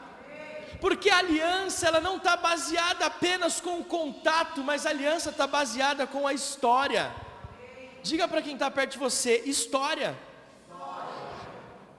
Porque 0.80 1.10
a 1.10 1.18
aliança 1.18 1.88
ela 1.88 2.00
não 2.00 2.18
está 2.18 2.38
baseada 2.38 3.08
apenas 3.08 3.60
com 3.60 3.80
o 3.80 3.84
contato, 3.84 4.64
mas 4.64 4.86
a 4.86 4.92
aliança 4.92 5.32
está 5.32 5.48
baseada 5.48 6.06
com 6.06 6.28
a 6.28 6.34
história. 6.34 7.12
Diga 8.04 8.28
para 8.28 8.44
quem 8.44 8.54
está 8.54 8.70
perto 8.70 8.92
de 8.92 9.00
você: 9.00 9.42
história. 9.44 10.27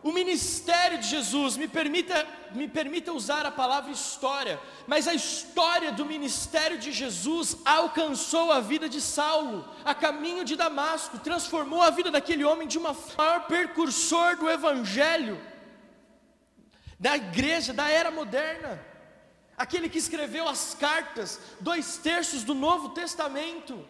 O 0.02 0.12
ministério 0.12 0.98
de 0.98 1.08
Jesus, 1.08 1.56
me 1.56 1.66
permita, 1.66 2.26
me 2.52 2.68
permita 2.68 3.12
usar 3.12 3.44
a 3.44 3.50
palavra 3.50 3.90
história, 3.90 4.60
mas 4.86 5.08
a 5.08 5.14
história 5.14 5.90
do 5.90 6.06
ministério 6.06 6.78
de 6.78 6.92
Jesus 6.92 7.56
alcançou 7.64 8.52
a 8.52 8.60
vida 8.60 8.88
de 8.88 9.00
Saulo, 9.00 9.68
a 9.84 9.94
caminho 9.94 10.44
de 10.44 10.54
Damasco, 10.54 11.18
transformou 11.18 11.82
a 11.82 11.90
vida 11.90 12.12
daquele 12.12 12.44
homem 12.44 12.68
de 12.68 12.78
uma 12.78 12.96
maior 13.16 13.46
precursor 13.46 14.36
do 14.36 14.48
evangelho, 14.48 15.40
da 16.98 17.16
igreja, 17.16 17.72
da 17.72 17.88
era 17.88 18.10
moderna, 18.10 18.80
aquele 19.56 19.88
que 19.88 19.98
escreveu 19.98 20.48
as 20.48 20.74
cartas, 20.74 21.40
dois 21.58 21.96
terços 21.96 22.44
do 22.44 22.54
Novo 22.54 22.90
Testamento, 22.90 23.84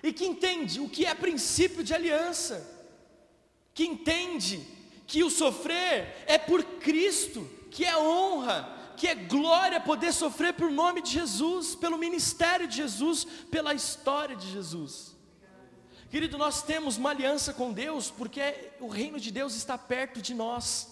e 0.00 0.12
que 0.12 0.24
entende 0.24 0.78
o 0.78 0.88
que 0.88 1.04
é 1.06 1.14
princípio 1.14 1.82
de 1.82 1.92
aliança, 1.92 2.64
que 3.74 3.84
entende 3.84 4.80
que 5.12 5.22
o 5.22 5.28
sofrer 5.28 6.24
é 6.26 6.38
por 6.38 6.64
Cristo, 6.64 7.46
que 7.70 7.84
é 7.84 7.94
honra, 7.94 8.66
que 8.96 9.06
é 9.06 9.14
glória 9.14 9.78
poder 9.78 10.10
sofrer 10.10 10.54
por 10.54 10.70
nome 10.70 11.02
de 11.02 11.10
Jesus, 11.10 11.74
pelo 11.74 11.98
ministério 11.98 12.66
de 12.66 12.76
Jesus, 12.76 13.26
pela 13.50 13.74
história 13.74 14.34
de 14.34 14.50
Jesus. 14.50 15.14
Querido, 16.10 16.38
nós 16.38 16.62
temos 16.62 16.96
uma 16.96 17.10
aliança 17.10 17.52
com 17.52 17.74
Deus 17.74 18.10
porque 18.10 18.70
o 18.80 18.88
reino 18.88 19.20
de 19.20 19.30
Deus 19.30 19.54
está 19.54 19.76
perto 19.76 20.22
de 20.22 20.32
nós. 20.32 20.88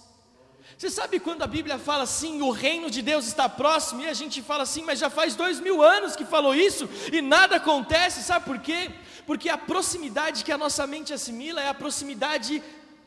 Você 0.76 0.90
sabe 0.90 1.18
quando 1.18 1.40
a 1.40 1.46
Bíblia 1.46 1.78
fala 1.78 2.02
assim, 2.02 2.42
o 2.42 2.50
reino 2.50 2.90
de 2.90 3.00
Deus 3.00 3.26
está 3.26 3.48
próximo, 3.48 4.02
e 4.02 4.06
a 4.06 4.12
gente 4.12 4.42
fala 4.42 4.64
assim, 4.64 4.82
mas 4.82 4.98
já 4.98 5.08
faz 5.08 5.34
dois 5.34 5.58
mil 5.60 5.82
anos 5.82 6.14
que 6.14 6.26
falou 6.26 6.54
isso 6.54 6.86
e 7.10 7.22
nada 7.22 7.56
acontece, 7.56 8.22
sabe 8.22 8.44
por 8.44 8.58
quê? 8.58 8.90
Porque 9.26 9.48
a 9.48 9.56
proximidade 9.56 10.44
que 10.44 10.52
a 10.52 10.58
nossa 10.58 10.86
mente 10.86 11.10
assimila 11.10 11.62
é 11.62 11.68
a 11.68 11.74
proximidade 11.74 12.62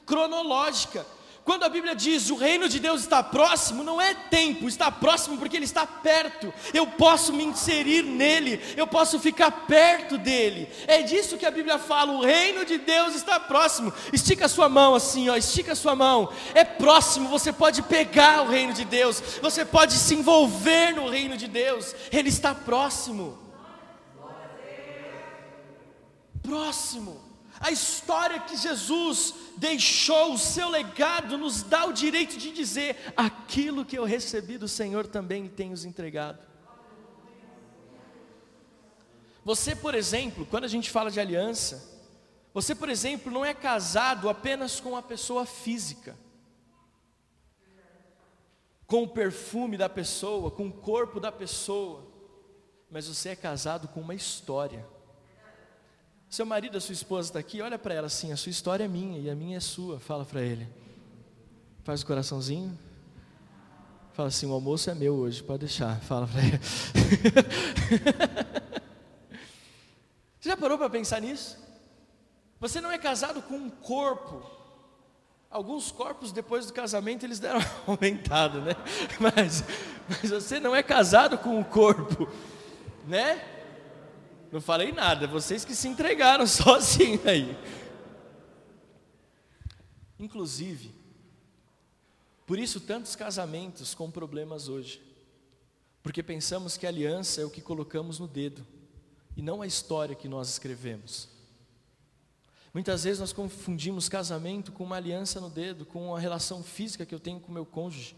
cronológica. 0.05 1.05
Quando 1.43 1.63
a 1.63 1.69
Bíblia 1.69 1.93
diz 1.93 2.29
o 2.29 2.37
reino 2.37 2.69
de 2.69 2.79
Deus 2.79 3.01
está 3.01 3.21
próximo, 3.21 3.83
não 3.83 3.99
é 3.99 4.13
tempo, 4.13 4.65
está 4.65 4.89
próximo 4.89 5.37
porque 5.37 5.57
Ele 5.57 5.65
está 5.65 5.85
perto. 5.85 6.53
Eu 6.73 6.87
posso 6.87 7.33
me 7.33 7.43
inserir 7.43 8.01
nele, 8.01 8.61
eu 8.77 8.87
posso 8.87 9.19
ficar 9.19 9.51
perto 9.51 10.17
dele. 10.17 10.69
É 10.87 11.01
disso 11.01 11.37
que 11.37 11.45
a 11.45 11.51
Bíblia 11.51 11.77
fala: 11.77 12.13
o 12.13 12.21
reino 12.23 12.63
de 12.63 12.77
Deus 12.77 13.13
está 13.13 13.41
próximo. 13.41 13.91
Estica 14.13 14.45
a 14.45 14.49
sua 14.49 14.69
mão 14.69 14.95
assim, 14.95 15.27
ó, 15.27 15.35
estica 15.35 15.73
a 15.73 15.75
sua 15.75 15.95
mão. 15.95 16.31
É 16.53 16.63
próximo, 16.63 17.27
você 17.27 17.51
pode 17.51 17.81
pegar 17.81 18.43
o 18.43 18.49
reino 18.49 18.71
de 18.71 18.85
Deus, 18.85 19.21
você 19.41 19.65
pode 19.65 19.93
se 19.95 20.15
envolver 20.15 20.95
no 20.95 21.09
reino 21.09 21.35
de 21.35 21.49
Deus. 21.49 21.93
Ele 22.09 22.29
está 22.29 22.55
próximo. 22.55 23.37
Próximo. 26.41 27.32
A 27.63 27.71
história 27.71 28.41
que 28.41 28.57
Jesus 28.57 29.33
deixou, 29.55 30.33
o 30.33 30.37
seu 30.37 30.67
legado, 30.67 31.37
nos 31.37 31.63
dá 31.63 31.85
o 31.85 31.93
direito 31.93 32.37
de 32.37 32.51
dizer: 32.51 33.13
aquilo 33.15 33.85
que 33.85 33.97
eu 33.97 34.03
recebi 34.03 34.57
do 34.57 34.67
Senhor 34.67 35.07
também 35.07 35.47
tenho 35.47 35.73
entregado. 35.87 36.39
Você, 39.45 39.73
por 39.73 39.95
exemplo, 39.95 40.45
quando 40.45 40.65
a 40.65 40.67
gente 40.67 40.91
fala 40.91 41.09
de 41.09 41.21
aliança, 41.21 41.89
você, 42.53 42.75
por 42.75 42.89
exemplo, 42.89 43.31
não 43.31 43.45
é 43.45 43.53
casado 43.53 44.27
apenas 44.27 44.81
com 44.81 44.97
a 44.97 45.01
pessoa 45.01 45.45
física, 45.45 46.17
com 48.85 49.03
o 49.03 49.07
perfume 49.07 49.77
da 49.77 49.87
pessoa, 49.87 50.51
com 50.51 50.67
o 50.67 50.73
corpo 50.73 51.17
da 51.17 51.31
pessoa, 51.31 52.05
mas 52.91 53.07
você 53.07 53.29
é 53.29 53.35
casado 53.37 53.87
com 53.87 54.01
uma 54.01 54.13
história. 54.13 54.85
Seu 56.33 56.47
marido, 56.47 56.75
a 56.79 56.81
sua 56.81 56.93
esposa 56.93 57.29
está 57.29 57.37
aqui, 57.37 57.61
olha 57.61 57.77
para 57.77 57.93
ela 57.93 58.07
assim: 58.07 58.31
a 58.31 58.35
sua 58.35 58.49
história 58.49 58.85
é 58.85 58.87
minha 58.87 59.19
e 59.19 59.29
a 59.29 59.35
minha 59.35 59.57
é 59.57 59.59
sua. 59.59 59.99
Fala 59.99 60.25
para 60.25 60.41
ele. 60.41 60.67
Faz 61.83 62.01
o 62.01 62.07
coraçãozinho. 62.07 62.75
Fala 64.13 64.29
assim: 64.29 64.47
o 64.47 64.51
almoço 64.51 64.89
é 64.89 64.95
meu 64.95 65.13
hoje, 65.13 65.43
pode 65.43 65.59
deixar. 65.59 66.01
Fala 66.01 66.25
para 66.25 66.41
ele. 66.41 66.57
Você 70.41 70.49
já 70.49 70.57
parou 70.57 70.75
para 70.75 70.89
pensar 70.89 71.21
nisso? 71.21 71.55
Você 72.59 72.81
não 72.81 72.91
é 72.91 72.97
casado 72.97 73.39
com 73.43 73.53
um 73.53 73.69
corpo. 73.69 74.41
Alguns 75.51 75.91
corpos 75.91 76.31
depois 76.31 76.65
do 76.65 76.73
casamento 76.73 77.23
eles 77.23 77.37
deram 77.37 77.59
aumentado, 77.85 78.59
né? 78.59 78.73
Mas, 79.19 79.63
mas 80.09 80.31
você 80.31 80.59
não 80.59 80.75
é 80.75 80.81
casado 80.81 81.37
com 81.37 81.59
um 81.59 81.63
corpo, 81.63 82.27
né? 83.05 83.52
Não 84.53 84.61
falei 84.61 84.91
nada, 84.91 85.25
vocês 85.25 85.65
que 85.65 85.73
se 85.73 85.87
entregaram 85.87 86.45
sozinhos 86.45 87.25
aí. 87.25 87.57
Inclusive, 90.19 90.93
por 92.45 92.59
isso 92.59 92.79
tantos 92.79 93.15
casamentos 93.15 93.95
com 93.95 94.11
problemas 94.11 94.69
hoje. 94.69 95.01
Porque 96.03 96.21
pensamos 96.21 96.77
que 96.77 96.85
aliança 96.85 97.41
é 97.41 97.45
o 97.45 97.49
que 97.49 97.61
colocamos 97.61 98.19
no 98.19 98.27
dedo 98.27 98.63
e 99.35 99.41
não 99.41 99.63
a 99.63 99.65
história 99.65 100.13
que 100.13 100.27
nós 100.27 100.49
escrevemos. 100.49 101.27
Muitas 102.71 103.05
vezes 103.05 103.21
nós 103.21 103.33
confundimos 103.33 104.07
casamento 104.07 104.71
com 104.71 104.83
uma 104.83 104.97
aliança 104.97 105.41
no 105.41 105.49
dedo, 105.49 105.83
com 105.83 106.15
a 106.15 106.19
relação 106.19 106.61
física 106.61 107.07
que 107.07 107.15
eu 107.15 107.19
tenho 107.19 107.39
com 107.39 107.51
meu 107.51 107.65
cônjuge. 107.65 108.15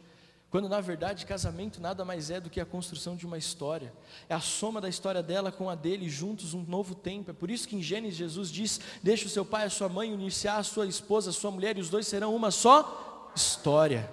Quando 0.55 0.69
na 0.69 0.79
verdade 0.79 1.25
casamento 1.25 1.81
nada 1.81 2.05
mais 2.05 2.29
é 2.29 2.39
do 2.39 2.49
que 2.49 2.61
a 2.61 2.65
construção 2.65 3.17
de 3.17 3.25
uma 3.25 3.37
história, 3.37 3.93
é 4.29 4.33
a 4.33 4.39
soma 4.39 4.79
da 4.79 4.87
história 4.87 5.21
dela 5.21 5.51
com 5.51 5.69
a 5.69 5.75
dele, 5.75 6.07
juntos 6.07 6.53
um 6.53 6.63
novo 6.63 6.95
tempo. 6.95 7.29
É 7.29 7.33
por 7.33 7.51
isso 7.51 7.67
que 7.67 7.75
em 7.75 7.81
Gênesis 7.81 8.17
Jesus 8.17 8.49
diz: 8.49 8.79
Deixa 9.03 9.25
o 9.25 9.29
seu 9.29 9.43
pai 9.43 9.63
e 9.63 9.65
a 9.65 9.69
sua 9.69 9.89
mãe 9.89 10.13
unir-se 10.13 10.47
a 10.47 10.63
sua 10.63 10.87
esposa, 10.87 11.31
a 11.31 11.33
sua 11.33 11.51
mulher, 11.51 11.77
e 11.77 11.81
os 11.81 11.89
dois 11.89 12.07
serão 12.07 12.33
uma 12.33 12.51
só 12.51 13.33
história, 13.35 14.09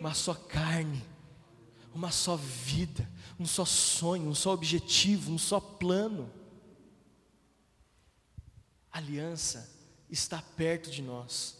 uma 0.00 0.14
só 0.14 0.32
carne, 0.32 1.04
uma 1.94 2.10
só 2.10 2.36
vida, 2.36 3.06
um 3.38 3.44
só 3.44 3.66
sonho, 3.66 4.26
um 4.26 4.34
só 4.34 4.54
objetivo, 4.54 5.32
um 5.32 5.38
só 5.38 5.60
plano. 5.60 6.32
A 8.90 8.96
aliança 8.96 9.70
está 10.08 10.42
perto 10.56 10.90
de 10.90 11.02
nós. 11.02 11.59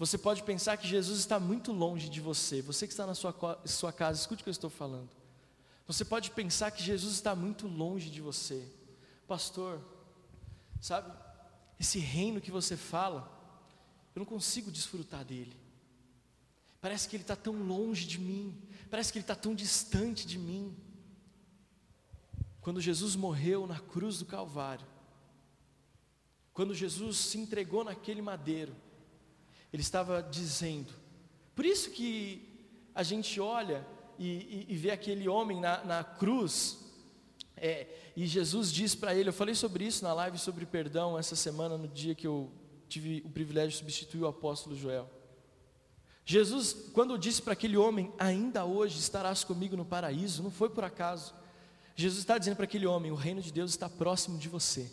Você 0.00 0.16
pode 0.16 0.42
pensar 0.44 0.78
que 0.78 0.88
Jesus 0.88 1.18
está 1.18 1.38
muito 1.38 1.72
longe 1.72 2.08
de 2.08 2.22
você. 2.22 2.62
Você 2.62 2.86
que 2.86 2.92
está 2.94 3.06
na 3.06 3.14
sua, 3.14 3.34
sua 3.66 3.92
casa, 3.92 4.18
escute 4.18 4.40
o 4.40 4.44
que 4.44 4.48
eu 4.48 4.50
estou 4.50 4.70
falando. 4.70 5.10
Você 5.86 6.06
pode 6.06 6.30
pensar 6.30 6.70
que 6.70 6.82
Jesus 6.82 7.12
está 7.12 7.36
muito 7.36 7.68
longe 7.68 8.08
de 8.08 8.18
você. 8.18 8.66
Pastor, 9.28 9.78
sabe, 10.80 11.12
esse 11.78 11.98
reino 11.98 12.40
que 12.40 12.50
você 12.50 12.78
fala, 12.78 13.30
eu 14.14 14.20
não 14.20 14.24
consigo 14.24 14.70
desfrutar 14.70 15.22
dele. 15.22 15.54
Parece 16.80 17.06
que 17.06 17.14
ele 17.14 17.22
está 17.22 17.36
tão 17.36 17.62
longe 17.62 18.06
de 18.06 18.18
mim, 18.18 18.58
parece 18.88 19.12
que 19.12 19.18
ele 19.18 19.24
está 19.24 19.34
tão 19.34 19.54
distante 19.54 20.26
de 20.26 20.38
mim. 20.38 20.74
Quando 22.62 22.80
Jesus 22.80 23.14
morreu 23.16 23.66
na 23.66 23.78
cruz 23.78 24.18
do 24.18 24.24
Calvário, 24.24 24.86
quando 26.54 26.74
Jesus 26.74 27.18
se 27.18 27.36
entregou 27.36 27.84
naquele 27.84 28.22
madeiro, 28.22 28.74
ele 29.72 29.82
estava 29.82 30.22
dizendo. 30.22 30.92
Por 31.54 31.64
isso 31.64 31.90
que 31.90 32.48
a 32.94 33.02
gente 33.02 33.40
olha 33.40 33.86
e, 34.18 34.26
e, 34.28 34.66
e 34.70 34.76
vê 34.76 34.90
aquele 34.90 35.28
homem 35.28 35.60
na, 35.60 35.84
na 35.84 36.04
cruz, 36.04 36.78
É, 37.62 37.86
e 38.16 38.26
Jesus 38.26 38.72
diz 38.72 38.94
para 38.94 39.14
ele, 39.14 39.28
eu 39.28 39.34
falei 39.34 39.54
sobre 39.54 39.84
isso 39.84 40.02
na 40.02 40.14
live 40.14 40.38
sobre 40.38 40.64
perdão 40.64 41.18
essa 41.18 41.36
semana, 41.36 41.76
no 41.76 41.86
dia 41.86 42.14
que 42.14 42.26
eu 42.26 42.50
tive 42.88 43.22
o 43.24 43.28
privilégio 43.28 43.70
de 43.72 43.76
substituir 43.76 44.22
o 44.22 44.26
apóstolo 44.26 44.74
Joel. 44.74 45.06
Jesus, 46.24 46.72
quando 46.94 47.18
disse 47.18 47.42
para 47.42 47.52
aquele 47.52 47.76
homem, 47.76 48.10
ainda 48.18 48.64
hoje 48.64 48.98
estarás 48.98 49.44
comigo 49.44 49.76
no 49.76 49.84
paraíso, 49.84 50.42
não 50.42 50.50
foi 50.50 50.70
por 50.70 50.84
acaso. 50.84 51.34
Jesus 51.94 52.20
está 52.20 52.38
dizendo 52.38 52.56
para 52.56 52.64
aquele 52.64 52.86
homem: 52.86 53.12
o 53.12 53.14
reino 53.16 53.42
de 53.42 53.52
Deus 53.52 53.70
está 53.70 53.88
próximo 53.90 54.38
de 54.38 54.48
você. 54.48 54.90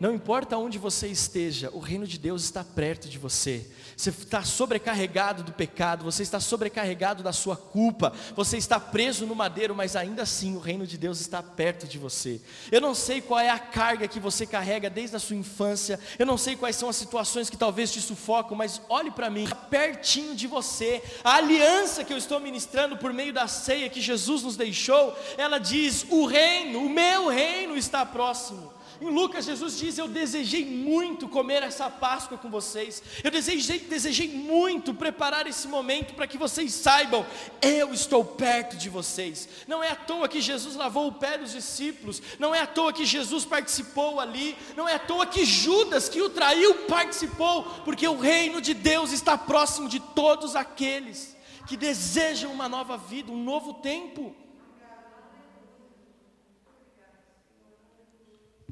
Não 0.00 0.12
importa 0.12 0.58
onde 0.58 0.76
você 0.76 1.06
esteja, 1.06 1.70
o 1.72 1.78
reino 1.78 2.06
de 2.06 2.18
Deus 2.18 2.42
está 2.42 2.64
perto 2.64 3.08
de 3.08 3.16
você. 3.16 3.64
Você 3.96 4.10
está 4.10 4.42
sobrecarregado 4.42 5.44
do 5.44 5.52
pecado, 5.52 6.04
você 6.04 6.24
está 6.24 6.40
sobrecarregado 6.40 7.22
da 7.22 7.32
sua 7.32 7.56
culpa, 7.56 8.12
você 8.34 8.56
está 8.56 8.80
preso 8.80 9.24
no 9.24 9.36
madeiro, 9.36 9.74
mas 9.74 9.94
ainda 9.94 10.22
assim 10.22 10.56
o 10.56 10.58
reino 10.58 10.84
de 10.84 10.98
Deus 10.98 11.20
está 11.20 11.40
perto 11.40 11.86
de 11.86 11.96
você. 11.96 12.40
Eu 12.72 12.80
não 12.80 12.92
sei 12.92 13.20
qual 13.20 13.38
é 13.38 13.50
a 13.50 13.58
carga 13.58 14.08
que 14.08 14.18
você 14.18 14.44
carrega 14.44 14.90
desde 14.90 15.14
a 15.14 15.20
sua 15.20 15.36
infância, 15.36 16.00
eu 16.18 16.26
não 16.26 16.36
sei 16.36 16.56
quais 16.56 16.74
são 16.74 16.88
as 16.88 16.96
situações 16.96 17.48
que 17.48 17.56
talvez 17.56 17.92
te 17.92 18.00
sufocam, 18.00 18.56
mas 18.56 18.80
olhe 18.88 19.12
para 19.12 19.30
mim, 19.30 19.46
pertinho 19.70 20.34
de 20.34 20.48
você. 20.48 21.00
A 21.22 21.36
aliança 21.36 22.02
que 22.02 22.12
eu 22.12 22.18
estou 22.18 22.40
ministrando 22.40 22.96
por 22.96 23.12
meio 23.12 23.32
da 23.32 23.46
ceia 23.46 23.88
que 23.88 24.00
Jesus 24.00 24.42
nos 24.42 24.56
deixou, 24.56 25.16
ela 25.38 25.58
diz: 25.58 26.04
o 26.10 26.26
reino, 26.26 26.80
o 26.80 26.90
meu 26.90 27.28
reino 27.28 27.76
está 27.76 28.04
próximo. 28.04 28.74
Em 29.00 29.10
Lucas, 29.10 29.44
Jesus 29.44 29.78
diz: 29.78 29.98
Eu 29.98 30.06
desejei 30.06 30.64
muito 30.64 31.28
comer 31.28 31.62
essa 31.62 31.90
Páscoa 31.90 32.38
com 32.38 32.50
vocês, 32.50 33.02
eu 33.22 33.30
desejei, 33.30 33.78
desejei 33.78 34.28
muito 34.28 34.94
preparar 34.94 35.46
esse 35.46 35.66
momento 35.66 36.14
para 36.14 36.26
que 36.26 36.38
vocês 36.38 36.72
saibam, 36.72 37.26
eu 37.60 37.92
estou 37.92 38.24
perto 38.24 38.76
de 38.76 38.88
vocês. 38.88 39.48
Não 39.66 39.82
é 39.82 39.90
à 39.90 39.96
toa 39.96 40.28
que 40.28 40.40
Jesus 40.40 40.76
lavou 40.76 41.08
o 41.08 41.12
pé 41.12 41.38
dos 41.38 41.52
discípulos, 41.52 42.22
não 42.38 42.54
é 42.54 42.60
à 42.60 42.66
toa 42.66 42.92
que 42.92 43.04
Jesus 43.04 43.44
participou 43.44 44.20
ali, 44.20 44.56
não 44.76 44.88
é 44.88 44.94
à 44.94 44.98
toa 44.98 45.26
que 45.26 45.44
Judas, 45.44 46.08
que 46.08 46.22
o 46.22 46.30
traiu, 46.30 46.74
participou, 46.86 47.64
porque 47.84 48.06
o 48.06 48.18
reino 48.18 48.60
de 48.60 48.74
Deus 48.74 49.12
está 49.12 49.36
próximo 49.36 49.88
de 49.88 50.00
todos 50.00 50.54
aqueles 50.54 51.34
que 51.66 51.76
desejam 51.76 52.52
uma 52.52 52.68
nova 52.68 52.96
vida, 52.96 53.32
um 53.32 53.42
novo 53.42 53.74
tempo. 53.74 54.34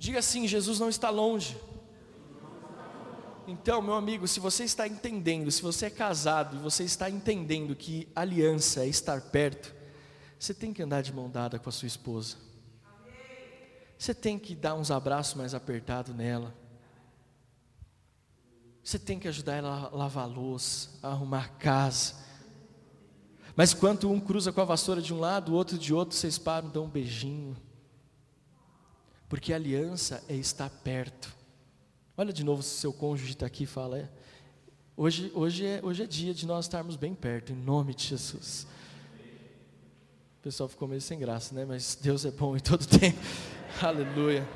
Diga 0.02 0.18
assim: 0.18 0.48
Jesus 0.48 0.80
não 0.80 0.88
está 0.88 1.10
longe. 1.10 1.56
Então, 3.46 3.80
meu 3.80 3.94
amigo, 3.94 4.26
se 4.26 4.40
você 4.40 4.64
está 4.64 4.88
entendendo, 4.88 5.48
se 5.48 5.62
você 5.62 5.86
é 5.86 5.90
casado 5.90 6.56
e 6.56 6.58
você 6.58 6.82
está 6.82 7.08
entendendo 7.08 7.76
que 7.76 8.08
aliança 8.12 8.84
é 8.84 8.88
estar 8.88 9.20
perto, 9.20 9.72
você 10.36 10.52
tem 10.52 10.72
que 10.72 10.82
andar 10.82 11.02
de 11.02 11.12
mão 11.12 11.30
dada 11.30 11.56
com 11.56 11.68
a 11.68 11.72
sua 11.72 11.86
esposa. 11.86 12.36
Você 13.96 14.12
tem 14.12 14.40
que 14.40 14.56
dar 14.56 14.74
uns 14.74 14.90
abraços 14.90 15.34
mais 15.34 15.54
apertados 15.54 16.12
nela. 16.12 16.52
Você 18.82 18.98
tem 18.98 19.20
que 19.20 19.28
ajudar 19.28 19.54
ela 19.54 19.88
a 19.92 19.96
lavar 19.96 20.24
a 20.24 20.26
louça, 20.26 20.98
a 21.00 21.10
arrumar 21.10 21.44
a 21.44 21.48
casa. 21.48 22.16
Mas 23.54 23.72
quando 23.72 24.10
um 24.10 24.18
cruza 24.18 24.50
com 24.50 24.60
a 24.60 24.64
vassoura 24.64 25.00
de 25.00 25.14
um 25.14 25.20
lado, 25.20 25.52
o 25.52 25.54
outro 25.54 25.78
de 25.78 25.94
outro, 25.94 26.16
vocês 26.16 26.38
param, 26.38 26.68
dão 26.68 26.86
um 26.86 26.90
beijinho 26.90 27.56
porque 29.32 29.54
aliança 29.54 30.22
é 30.28 30.34
estar 30.34 30.68
perto. 30.68 31.34
Olha 32.18 32.34
de 32.34 32.44
novo 32.44 32.62
se 32.62 32.76
seu 32.76 32.92
cônjuge 32.92 33.32
está 33.32 33.46
aqui 33.46 33.62
e 33.62 33.66
fala: 33.66 33.98
é, 33.98 34.06
hoje, 34.94 35.32
hoje, 35.34 35.64
é, 35.64 35.80
hoje 35.82 36.02
é 36.02 36.06
dia 36.06 36.34
de 36.34 36.46
nós 36.46 36.66
estarmos 36.66 36.96
bem 36.96 37.14
perto, 37.14 37.50
em 37.50 37.56
nome 37.56 37.94
de 37.94 38.08
Jesus. 38.08 38.66
O 40.38 40.42
pessoal 40.42 40.68
ficou 40.68 40.86
meio 40.86 41.00
sem 41.00 41.18
graça, 41.18 41.54
né? 41.54 41.64
Mas 41.64 41.94
Deus 41.98 42.26
é 42.26 42.30
bom 42.30 42.54
em 42.54 42.60
todo 42.60 42.84
tempo. 42.98 43.18
Aleluia. 43.80 44.46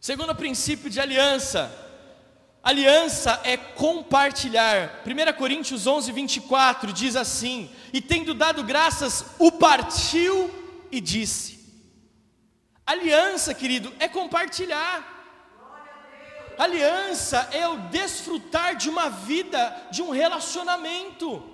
Segundo 0.00 0.34
princípio 0.34 0.88
de 0.88 0.98
aliança. 0.98 1.70
Aliança 2.62 3.38
é 3.44 3.58
compartilhar. 3.58 5.02
1 5.06 5.36
Coríntios 5.36 5.86
11, 5.86 6.10
24 6.10 6.90
diz 6.90 7.16
assim: 7.16 7.70
E 7.92 8.00
tendo 8.00 8.32
dado 8.32 8.64
graças, 8.64 9.26
o 9.38 9.52
partiu 9.52 10.50
e 10.90 11.02
disse: 11.02 11.53
Aliança, 12.86 13.54
querido, 13.54 13.92
é 13.98 14.08
compartilhar. 14.08 15.12
Aliança 16.58 17.48
é 17.52 17.66
o 17.66 17.76
desfrutar 17.88 18.76
de 18.76 18.88
uma 18.88 19.08
vida, 19.08 19.88
de 19.90 20.02
um 20.02 20.10
relacionamento. 20.10 21.53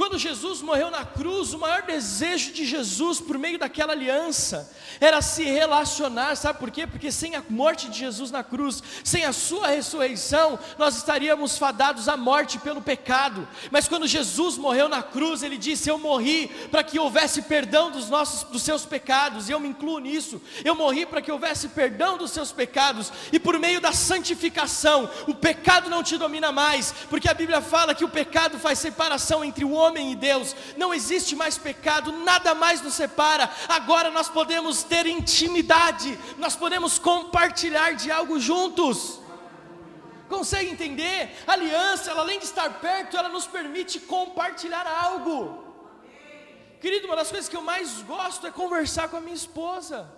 Quando 0.00 0.16
Jesus 0.16 0.62
morreu 0.62 0.90
na 0.90 1.04
cruz, 1.04 1.52
o 1.52 1.58
maior 1.58 1.82
desejo 1.82 2.54
de 2.54 2.64
Jesus 2.64 3.20
por 3.20 3.36
meio 3.36 3.58
daquela 3.58 3.92
aliança 3.92 4.74
era 4.98 5.20
se 5.20 5.44
relacionar, 5.44 6.36
sabe 6.36 6.58
por 6.58 6.70
quê? 6.70 6.86
Porque 6.86 7.12
sem 7.12 7.36
a 7.36 7.42
morte 7.50 7.86
de 7.90 7.98
Jesus 7.98 8.30
na 8.30 8.42
cruz, 8.42 8.82
sem 9.04 9.26
a 9.26 9.32
sua 9.34 9.66
ressurreição, 9.66 10.58
nós 10.78 10.96
estaríamos 10.96 11.58
fadados 11.58 12.08
à 12.08 12.16
morte 12.16 12.58
pelo 12.58 12.80
pecado. 12.80 13.46
Mas 13.70 13.88
quando 13.88 14.06
Jesus 14.06 14.56
morreu 14.56 14.88
na 14.88 15.02
cruz, 15.02 15.42
ele 15.42 15.58
disse: 15.58 15.90
"Eu 15.90 15.98
morri 15.98 16.48
para 16.70 16.82
que 16.82 16.98
houvesse 16.98 17.42
perdão 17.42 17.90
dos 17.90 18.08
nossos 18.08 18.44
dos 18.44 18.62
seus 18.62 18.86
pecados", 18.86 19.50
e 19.50 19.52
eu 19.52 19.60
me 19.60 19.68
incluo 19.68 19.98
nisso. 19.98 20.40
Eu 20.64 20.74
morri 20.74 21.04
para 21.04 21.20
que 21.20 21.30
houvesse 21.30 21.68
perdão 21.68 22.16
dos 22.16 22.30
seus 22.30 22.50
pecados, 22.50 23.12
e 23.30 23.38
por 23.38 23.58
meio 23.58 23.82
da 23.82 23.92
santificação, 23.92 25.10
o 25.28 25.34
pecado 25.34 25.90
não 25.90 26.02
te 26.02 26.16
domina 26.16 26.50
mais, 26.50 26.94
porque 27.10 27.28
a 27.28 27.34
Bíblia 27.34 27.60
fala 27.60 27.94
que 27.94 28.04
o 28.04 28.08
pecado 28.08 28.58
faz 28.58 28.78
separação 28.78 29.44
entre 29.44 29.62
o 29.62 29.72
homem 29.72 29.89
homem 29.90 30.12
e 30.12 30.16
Deus, 30.16 30.54
não 30.76 30.94
existe 30.94 31.36
mais 31.36 31.58
pecado, 31.58 32.12
nada 32.12 32.54
mais 32.54 32.80
nos 32.80 32.94
separa. 32.94 33.50
Agora 33.68 34.10
nós 34.10 34.28
podemos 34.28 34.82
ter 34.82 35.06
intimidade, 35.06 36.18
nós 36.38 36.56
podemos 36.56 36.98
compartilhar 36.98 37.94
de 37.94 38.10
algo 38.10 38.38
juntos. 38.40 39.20
Consegue 40.28 40.70
entender? 40.70 41.36
A 41.46 41.52
aliança, 41.52 42.12
ela, 42.12 42.20
além 42.20 42.38
de 42.38 42.44
estar 42.44 42.80
perto, 42.80 43.16
ela 43.16 43.28
nos 43.28 43.46
permite 43.46 43.98
compartilhar 43.98 44.86
algo. 44.86 45.64
Querido, 46.80 47.06
uma 47.06 47.16
das 47.16 47.30
coisas 47.30 47.48
que 47.48 47.56
eu 47.56 47.62
mais 47.62 48.00
gosto 48.02 48.46
é 48.46 48.50
conversar 48.50 49.08
com 49.08 49.16
a 49.16 49.20
minha 49.20 49.34
esposa. 49.34 50.08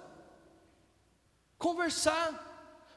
Conversar. 1.58 2.51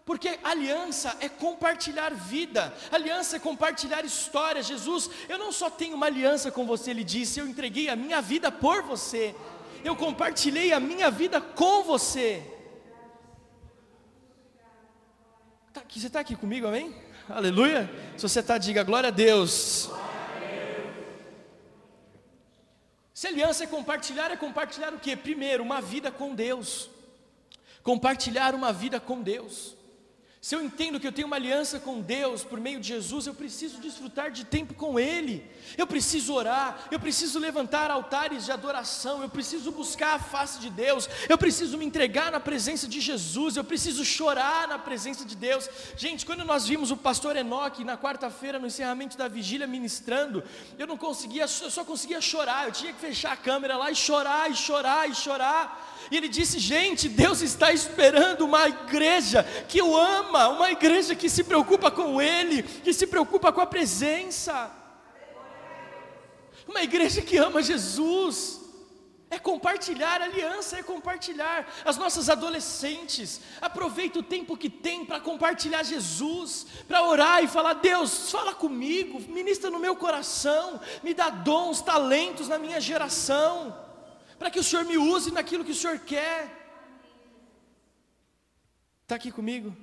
Porque 0.06 0.38
aliança 0.44 1.18
é 1.20 1.28
compartilhar 1.28 2.13
vida, 2.13 2.72
aliança 2.91 3.38
é 3.38 3.39
compartilhar 3.39 4.06
história. 4.06 4.62
Jesus, 4.62 5.10
eu 5.28 5.39
não 5.39 5.52
só 5.52 5.68
tenho 5.68 5.96
uma 5.96 6.06
aliança 6.06 6.52
com 6.52 6.63
você, 6.63 6.91
ele 6.91 7.04
disse, 7.04 7.39
eu 7.39 7.48
entreguei 7.48 7.89
a 7.89 7.96
minha 7.96 8.22
vida 8.22 8.52
por 8.52 8.84
você, 8.84 9.36
eu 9.84 9.96
compartilhei 9.96 10.72
a 10.74 10.80
minha 10.80 11.10
vida 11.10 11.41
com 11.41 11.84
você. 11.84 12.44
Tá 15.74 15.82
aqui, 15.82 16.00
você 16.00 16.08
está 16.08 16.20
aqui 16.20 16.36
comigo, 16.36 16.68
amém? 16.68 16.96
Aleluia. 17.28 17.89
Se 18.15 18.30
você 18.30 18.41
está, 18.41 18.60
diga 18.60 18.84
glória 18.84 19.08
a 19.08 19.12
Deus. 19.12 19.89
Se 23.12 23.28
aliança 23.28 23.63
é 23.63 23.68
compartilhar, 23.68 24.30
é 24.30 24.38
compartilhar 24.38 24.94
o 24.94 25.00
que? 25.00 25.15
Primeiro, 25.15 25.63
uma 25.63 25.82
vida 25.82 26.12
com 26.12 26.36
Deus. 26.36 26.91
Compartilhar 27.82 28.54
uma 28.54 28.72
vida 28.72 29.00
com 29.00 29.22
Deus. 29.22 29.75
Se 30.45 30.53
eu 30.53 30.62
entendo 30.63 30.99
que 30.99 31.08
eu 31.08 31.12
tenho 31.12 31.25
uma 31.25 31.38
aliança 31.38 31.79
com 31.79 31.99
Deus 31.99 32.43
por 32.43 32.60
meio 32.60 32.79
de 32.79 32.89
Jesus, 32.89 33.25
eu 33.25 33.34
preciso 33.34 33.79
desfrutar 33.79 34.29
de 34.29 34.45
tempo 34.45 34.75
com 34.75 34.99
Ele. 34.99 35.43
Eu 35.75 35.88
preciso 35.88 36.36
orar, 36.36 36.86
eu 36.91 36.99
preciso 36.99 37.39
levantar 37.39 37.89
altares 37.89 38.45
de 38.45 38.51
adoração, 38.51 39.23
eu 39.23 39.27
preciso 39.27 39.71
buscar 39.71 40.13
a 40.13 40.19
face 40.19 40.60
de 40.60 40.69
Deus, 40.69 41.10
eu 41.27 41.36
preciso 41.36 41.79
me 41.79 41.84
entregar 41.84 42.31
na 42.31 42.39
presença 42.39 42.88
de 42.88 43.01
Jesus, 43.01 43.58
eu 43.58 43.63
preciso 43.63 44.05
chorar 44.05 44.67
na 44.67 44.77
presença 44.77 45.25
de 45.25 45.36
Deus. 45.36 45.67
Gente, 45.97 46.27
quando 46.27 46.45
nós 46.45 46.67
vimos 46.67 46.91
o 46.91 46.97
pastor 46.97 47.36
Enoque 47.36 47.84
na 47.84 47.97
quarta-feira 47.97 48.60
no 48.60 48.67
encerramento 48.67 49.17
da 49.17 49.27
vigília 49.27 49.65
ministrando, 49.65 50.43
eu 50.77 50.86
não 50.86 50.95
conseguia, 50.95 51.45
eu 51.45 51.71
só 51.71 51.84
conseguia 51.84 52.21
chorar, 52.21 52.67
eu 52.67 52.71
tinha 52.71 52.93
que 52.93 52.99
fechar 52.99 53.31
a 53.31 53.36
câmera 53.36 53.77
lá 53.77 53.89
e 53.89 53.95
chorar, 53.95 54.51
e 54.51 54.55
chorar, 54.55 55.10
e 55.10 55.15
chorar. 55.15 55.94
E 56.12 56.18
ele 56.18 56.28
disse: 56.28 56.60
Gente, 56.60 57.10
Deus 57.10 57.41
está 57.41 57.72
esperando 57.72 58.41
uma 58.46 58.68
igreja 58.68 59.44
que 59.68 59.82
o 59.82 59.96
ama, 59.96 60.50
uma 60.50 60.72
igreja 60.72 61.15
que 61.15 61.30
se 61.30 61.44
preocupa 61.44 61.89
com 61.89 62.22
Ele, 62.22 62.63
que 62.63 62.94
se 62.94 63.08
preocupa 63.08 63.52
com 63.52 63.62
a 63.62 63.65
presença. 63.65 64.72
Uma 66.68 66.84
igreja 66.84 67.22
que 67.22 67.38
ama 67.38 67.62
Jesus. 67.62 68.62
É 69.28 69.39
compartilhar 69.39 70.22
aliança, 70.22 70.78
é 70.78 70.84
compartilhar. 70.84 71.68
As 71.84 71.98
nossas 71.98 72.30
adolescentes, 72.30 73.41
aproveita 73.60 74.20
o 74.20 74.24
tempo 74.24 74.56
que 74.56 74.70
tem 74.70 75.04
para 75.04 75.20
compartilhar 75.20 75.82
Jesus, 75.84 76.68
para 76.88 77.04
orar 77.04 77.44
e 77.44 77.48
falar: 77.48 77.74
Deus, 77.74 78.30
fala 78.32 78.54
comigo, 78.54 79.20
ministra 79.28 79.72
no 79.72 79.80
meu 79.80 79.96
coração, 79.96 80.80
me 81.04 81.13
dá 81.13 81.30
dons, 81.30 81.82
talentos 81.82 82.48
na 82.48 82.60
minha 82.60 82.80
geração 82.80 83.85
para 84.38 84.52
que 84.52 84.60
o 84.60 84.63
Senhor 84.63 84.86
me 84.86 84.98
use 84.98 85.32
naquilo 85.32 85.63
que 85.63 85.71
o 85.71 85.76
Senhor 85.76 86.00
quer. 86.00 86.65
Está 89.04 89.15
aqui 89.15 89.32
comigo? 89.32 89.76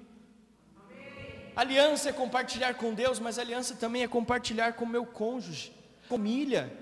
Aliança 1.55 2.09
é 2.09 2.13
compartilhar 2.13 2.75
com 2.75 2.95
Deus, 2.95 3.19
mas 3.19 3.39
aliança 3.39 3.75
também 3.77 4.03
é 4.03 4.09
compartilhar 4.09 4.73
com 4.73 4.85
o 4.85 4.89
meu 4.89 5.05
cônjuge, 5.05 5.71
com 6.09 6.17
família, 6.17 6.77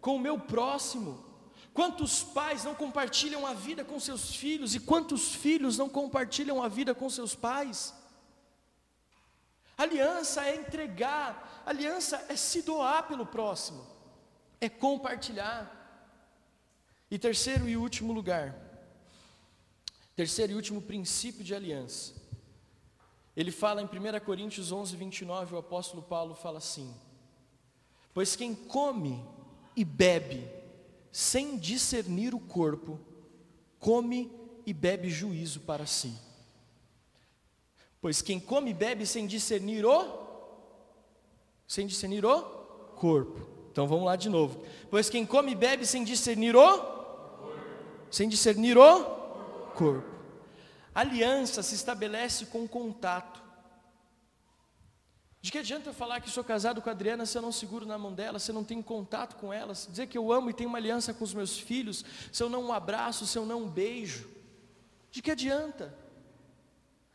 com 0.00 0.16
o 0.16 0.20
meu 0.20 0.38
próximo. 0.38 1.24
Quantos 1.72 2.22
pais 2.22 2.64
não 2.64 2.74
compartilham 2.74 3.46
a 3.46 3.54
vida 3.54 3.84
com 3.84 4.00
seus 4.00 4.34
filhos 4.34 4.74
e 4.74 4.80
quantos 4.80 5.34
filhos 5.34 5.78
não 5.78 5.88
compartilham 5.88 6.62
a 6.62 6.68
vida 6.68 6.94
com 6.94 7.08
seus 7.08 7.34
pais? 7.34 7.94
Aliança 9.78 10.44
é 10.44 10.56
entregar, 10.56 11.62
aliança 11.64 12.26
é 12.28 12.36
se 12.36 12.62
doar 12.62 13.04
pelo 13.04 13.24
próximo, 13.24 13.86
é 14.60 14.68
compartilhar. 14.68 15.79
E 17.10 17.18
terceiro 17.18 17.68
e 17.68 17.76
último 17.76 18.12
lugar, 18.12 18.54
terceiro 20.14 20.52
e 20.52 20.54
último 20.54 20.80
princípio 20.80 21.42
de 21.42 21.54
aliança. 21.54 22.14
Ele 23.36 23.50
fala 23.50 23.82
em 23.82 23.86
1 23.86 24.24
Coríntios 24.24 24.70
11, 24.70 24.94
29, 24.96 25.54
o 25.54 25.58
apóstolo 25.58 26.02
Paulo 26.02 26.34
fala 26.34 26.58
assim: 26.58 26.94
Pois 28.14 28.36
quem 28.36 28.54
come 28.54 29.24
e 29.74 29.84
bebe 29.84 30.48
sem 31.10 31.58
discernir 31.58 32.34
o 32.34 32.38
corpo, 32.38 33.00
come 33.78 34.30
e 34.64 34.72
bebe 34.72 35.10
juízo 35.10 35.60
para 35.60 35.86
si. 35.86 36.14
Pois 38.00 38.22
quem 38.22 38.38
come 38.38 38.70
e 38.70 38.74
bebe 38.74 39.04
sem 39.04 39.26
discernir 39.26 39.84
o 39.84 40.30
sem 41.66 41.86
discernir 41.86 42.24
o 42.24 42.42
corpo. 42.96 43.48
Então 43.70 43.86
vamos 43.86 44.04
lá 44.04 44.16
de 44.16 44.28
novo. 44.28 44.64
Pois 44.90 45.08
quem 45.08 45.24
come 45.24 45.52
e 45.52 45.54
bebe 45.54 45.86
sem 45.86 46.02
discernir 46.04 46.56
o 46.56 46.99
sem 48.10 48.28
discernir 48.28 48.76
o 48.76 49.04
corpo. 49.74 50.08
Aliança 50.94 51.62
se 51.62 51.74
estabelece 51.74 52.46
com 52.46 52.66
contato. 52.66 53.40
De 55.40 55.50
que 55.50 55.58
adianta 55.58 55.88
eu 55.88 55.94
falar 55.94 56.20
que 56.20 56.28
sou 56.28 56.44
casado 56.44 56.82
com 56.82 56.90
a 56.90 56.92
Adriana 56.92 57.24
se 57.24 57.38
eu 57.38 57.40
não 57.40 57.52
seguro 57.52 57.86
na 57.86 57.96
mão 57.96 58.12
dela, 58.12 58.38
se 58.38 58.50
eu 58.50 58.54
não 58.54 58.64
tenho 58.64 58.82
contato 58.82 59.36
com 59.36 59.52
ela, 59.52 59.72
dizer 59.72 60.06
que 60.06 60.18
eu 60.18 60.30
amo 60.30 60.50
e 60.50 60.52
tenho 60.52 60.68
uma 60.68 60.76
aliança 60.76 61.14
com 61.14 61.24
os 61.24 61.32
meus 61.32 61.58
filhos, 61.58 62.04
se 62.30 62.42
eu 62.42 62.50
não 62.50 62.64
um 62.64 62.72
abraço, 62.72 63.26
se 63.26 63.38
eu 63.38 63.46
não 63.46 63.62
um 63.62 63.68
beijo? 63.68 64.28
De 65.10 65.22
que 65.22 65.30
adianta? 65.30 65.94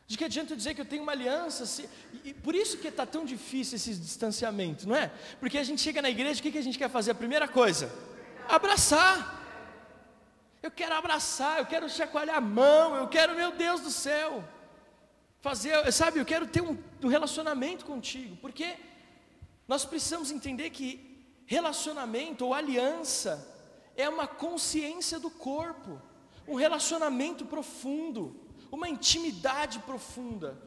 De 0.08 0.16
que 0.16 0.24
adianta 0.24 0.52
eu 0.52 0.56
dizer 0.56 0.74
que 0.74 0.80
eu 0.80 0.84
tenho 0.84 1.04
uma 1.04 1.12
aliança? 1.12 1.66
Se... 1.66 1.88
E 2.24 2.34
por 2.34 2.54
isso 2.54 2.78
que 2.78 2.88
está 2.88 3.06
tão 3.06 3.24
difícil 3.24 3.76
esse 3.76 3.94
distanciamento, 3.94 4.88
não 4.88 4.96
é? 4.96 5.12
Porque 5.38 5.58
a 5.58 5.64
gente 5.64 5.80
chega 5.80 6.02
na 6.02 6.10
igreja, 6.10 6.40
o 6.40 6.42
que, 6.42 6.50
que 6.50 6.58
a 6.58 6.62
gente 6.62 6.78
quer 6.78 6.90
fazer? 6.90 7.12
A 7.12 7.14
primeira 7.14 7.46
coisa, 7.46 7.92
abraçar. 8.48 9.45
Eu 10.66 10.70
quero 10.70 10.94
abraçar, 10.94 11.58
eu 11.58 11.66
quero 11.66 11.88
chacoalhar 11.88 12.38
a 12.38 12.40
mão, 12.40 12.96
eu 12.96 13.08
quero, 13.08 13.36
meu 13.36 13.52
Deus 13.52 13.80
do 13.80 13.90
céu, 13.90 14.44
fazer, 15.40 15.92
sabe, 15.92 16.18
eu 16.18 16.24
quero 16.24 16.46
ter 16.46 16.62
um, 16.62 16.76
um 17.02 17.08
relacionamento 17.08 17.84
contigo, 17.84 18.36
porque 18.36 18.76
nós 19.68 19.84
precisamos 19.84 20.30
entender 20.30 20.70
que 20.70 20.88
relacionamento 21.46 22.44
ou 22.44 22.52
aliança 22.52 23.32
é 23.96 24.08
uma 24.08 24.26
consciência 24.26 25.20
do 25.20 25.30
corpo, 25.30 26.02
um 26.48 26.56
relacionamento 26.56 27.46
profundo 27.46 28.22
uma 28.70 28.88
intimidade 28.88 29.78
profunda. 29.80 30.60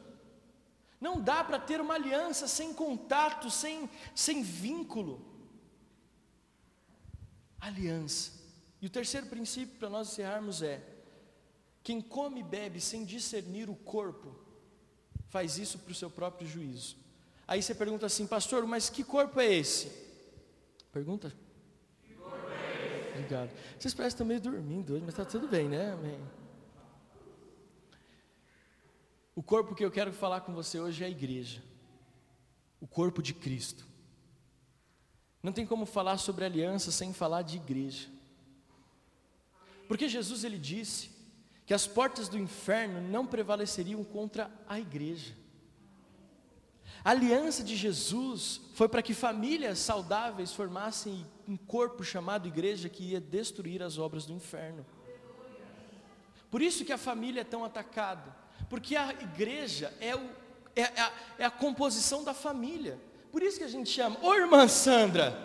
Não 1.00 1.20
dá 1.20 1.42
para 1.42 1.58
ter 1.58 1.80
uma 1.80 1.94
aliança 1.94 2.46
sem 2.46 2.72
contato, 2.74 3.50
sem, 3.50 3.88
sem 4.14 4.42
vínculo. 4.42 5.24
Aliança. 7.58 8.39
E 8.80 8.86
o 8.86 8.90
terceiro 8.90 9.26
princípio 9.26 9.78
para 9.78 9.90
nós 9.90 10.08
encerrarmos 10.08 10.62
é: 10.62 10.82
quem 11.82 12.00
come 12.00 12.40
e 12.40 12.44
bebe 12.44 12.80
sem 12.80 13.04
discernir 13.04 13.68
o 13.68 13.74
corpo, 13.74 14.34
faz 15.28 15.58
isso 15.58 15.78
para 15.78 15.92
o 15.92 15.94
seu 15.94 16.10
próprio 16.10 16.48
juízo. 16.48 16.96
Aí 17.46 17.62
você 17.62 17.74
pergunta 17.74 18.06
assim, 18.06 18.26
pastor, 18.26 18.64
mas 18.66 18.88
que 18.88 19.02
corpo 19.02 19.40
é 19.40 19.52
esse? 19.52 19.90
Pergunta? 20.92 21.32
É? 22.08 23.12
Obrigado. 23.14 23.50
Vocês 23.78 23.92
parecem 23.92 24.14
estar 24.14 24.24
meio 24.24 24.40
dormindo 24.40 24.94
hoje, 24.94 25.02
mas 25.04 25.14
está 25.14 25.24
tudo 25.24 25.48
bem, 25.48 25.68
né? 25.68 25.92
Amém. 25.92 26.18
O 29.34 29.42
corpo 29.42 29.74
que 29.74 29.84
eu 29.84 29.90
quero 29.90 30.12
falar 30.12 30.42
com 30.42 30.52
você 30.52 30.78
hoje 30.78 31.02
é 31.02 31.06
a 31.06 31.10
igreja, 31.10 31.62
o 32.80 32.86
corpo 32.86 33.22
de 33.22 33.32
Cristo. 33.32 33.86
Não 35.42 35.52
tem 35.52 35.66
como 35.66 35.86
falar 35.86 36.18
sobre 36.18 36.44
aliança 36.44 36.90
sem 36.92 37.12
falar 37.12 37.42
de 37.42 37.56
igreja. 37.56 38.08
Porque 39.90 40.08
Jesus 40.08 40.44
ele 40.44 40.56
disse 40.56 41.10
que 41.66 41.74
as 41.74 41.84
portas 41.84 42.28
do 42.28 42.38
inferno 42.38 43.00
não 43.00 43.26
prevaleceriam 43.26 44.04
contra 44.04 44.48
a 44.68 44.78
igreja. 44.78 45.34
A 47.04 47.10
aliança 47.10 47.64
de 47.64 47.74
Jesus 47.74 48.60
foi 48.74 48.88
para 48.88 49.02
que 49.02 49.12
famílias 49.12 49.80
saudáveis 49.80 50.52
formassem 50.52 51.26
um 51.48 51.56
corpo 51.56 52.04
chamado 52.04 52.46
igreja 52.46 52.88
que 52.88 53.02
ia 53.02 53.20
destruir 53.20 53.82
as 53.82 53.98
obras 53.98 54.26
do 54.26 54.32
inferno. 54.32 54.86
Por 56.52 56.62
isso 56.62 56.84
que 56.84 56.92
a 56.92 56.98
família 56.98 57.40
é 57.40 57.44
tão 57.44 57.64
atacada. 57.64 58.32
Porque 58.68 58.94
a 58.94 59.10
igreja 59.10 59.92
é, 59.98 60.14
o, 60.14 60.20
é, 60.76 60.82
é, 60.82 61.00
a, 61.00 61.12
é 61.36 61.44
a 61.44 61.50
composição 61.50 62.22
da 62.22 62.32
família. 62.32 62.96
Por 63.32 63.42
isso 63.42 63.58
que 63.58 63.64
a 63.64 63.68
gente 63.68 63.90
chama, 63.90 64.16
ô 64.22 64.34
irmã 64.34 64.68
Sandra, 64.68 65.36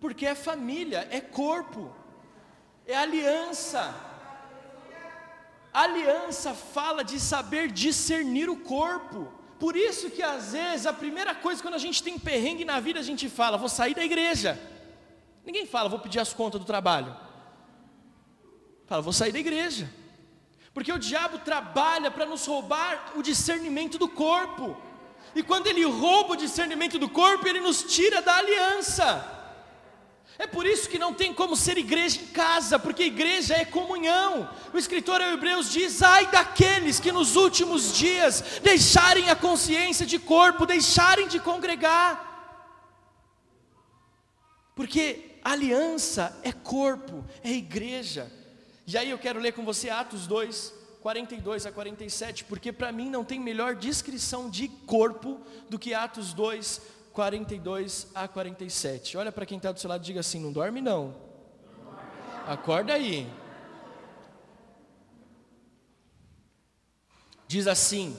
porque 0.00 0.24
é 0.24 0.36
família, 0.36 1.08
é 1.10 1.20
corpo, 1.20 2.03
é 2.86 2.96
aliança. 2.96 3.94
Aliança 5.72 6.54
fala 6.54 7.02
de 7.02 7.18
saber 7.18 7.70
discernir 7.70 8.48
o 8.48 8.56
corpo. 8.56 9.32
Por 9.58 9.76
isso 9.76 10.10
que 10.10 10.22
às 10.22 10.52
vezes 10.52 10.86
a 10.86 10.92
primeira 10.92 11.34
coisa 11.34 11.62
quando 11.62 11.74
a 11.74 11.78
gente 11.78 12.02
tem 12.02 12.18
perrengue 12.18 12.64
na 12.64 12.78
vida, 12.80 13.00
a 13.00 13.02
gente 13.02 13.28
fala, 13.28 13.56
vou 13.56 13.68
sair 13.68 13.94
da 13.94 14.04
igreja. 14.04 14.60
Ninguém 15.44 15.66
fala, 15.66 15.88
vou 15.88 15.98
pedir 15.98 16.20
as 16.20 16.32
contas 16.32 16.60
do 16.60 16.66
trabalho. 16.66 17.14
Fala, 18.86 19.02
vou 19.02 19.12
sair 19.12 19.32
da 19.32 19.38
igreja. 19.38 19.90
Porque 20.72 20.92
o 20.92 20.98
diabo 20.98 21.38
trabalha 21.38 22.10
para 22.10 22.26
nos 22.26 22.46
roubar 22.46 23.12
o 23.16 23.22
discernimento 23.22 23.98
do 23.98 24.08
corpo. 24.08 24.76
E 25.34 25.42
quando 25.42 25.66
ele 25.66 25.84
rouba 25.84 26.34
o 26.34 26.36
discernimento 26.36 26.98
do 26.98 27.08
corpo, 27.08 27.46
ele 27.46 27.60
nos 27.60 27.82
tira 27.84 28.22
da 28.22 28.36
aliança. 28.36 29.33
É 30.36 30.46
por 30.46 30.66
isso 30.66 30.88
que 30.88 30.98
não 30.98 31.14
tem 31.14 31.32
como 31.32 31.54
ser 31.54 31.78
igreja 31.78 32.20
em 32.20 32.26
casa, 32.26 32.76
porque 32.76 33.04
igreja 33.04 33.54
é 33.54 33.64
comunhão. 33.64 34.50
O 34.72 34.78
escritor 34.78 35.20
aos 35.20 35.32
Hebreus 35.32 35.70
diz: 35.70 36.02
ai 36.02 36.26
daqueles 36.26 36.98
que 36.98 37.12
nos 37.12 37.36
últimos 37.36 37.96
dias 37.96 38.42
deixarem 38.62 39.30
a 39.30 39.36
consciência 39.36 40.04
de 40.04 40.18
corpo, 40.18 40.66
deixarem 40.66 41.28
de 41.28 41.38
congregar. 41.38 42.32
Porque 44.74 45.38
aliança 45.44 46.36
é 46.42 46.50
corpo, 46.50 47.24
é 47.42 47.52
igreja. 47.52 48.30
E 48.86 48.98
aí 48.98 49.10
eu 49.10 49.18
quero 49.18 49.38
ler 49.38 49.52
com 49.52 49.64
você 49.64 49.88
Atos 49.88 50.26
2, 50.26 50.74
42 51.00 51.64
a 51.64 51.70
47, 51.70 52.44
porque 52.44 52.72
para 52.72 52.90
mim 52.90 53.08
não 53.08 53.22
tem 53.22 53.38
melhor 53.38 53.76
descrição 53.76 54.50
de 54.50 54.68
corpo 54.68 55.40
do 55.70 55.78
que 55.78 55.94
Atos 55.94 56.34
2, 56.34 56.80
42 57.14 58.08
a 58.14 58.26
47. 58.26 59.16
Olha 59.16 59.30
para 59.30 59.46
quem 59.46 59.56
está 59.56 59.70
do 59.70 59.78
seu 59.78 59.88
lado 59.88 60.02
e 60.02 60.04
diga 60.04 60.20
assim: 60.20 60.40
não 60.40 60.52
dorme 60.52 60.80
não. 60.80 61.14
Acorda 62.46 62.92
aí. 62.92 63.26
Diz 67.46 67.68
assim: 67.68 68.18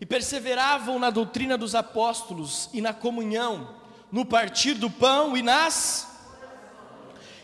E 0.00 0.04
perseveravam 0.04 0.98
na 0.98 1.08
doutrina 1.08 1.56
dos 1.56 1.76
apóstolos 1.76 2.68
e 2.74 2.80
na 2.80 2.92
comunhão, 2.92 3.76
no 4.10 4.26
partir 4.26 4.74
do 4.74 4.90
pão 4.90 5.36
e 5.36 5.42
nas 5.42 6.08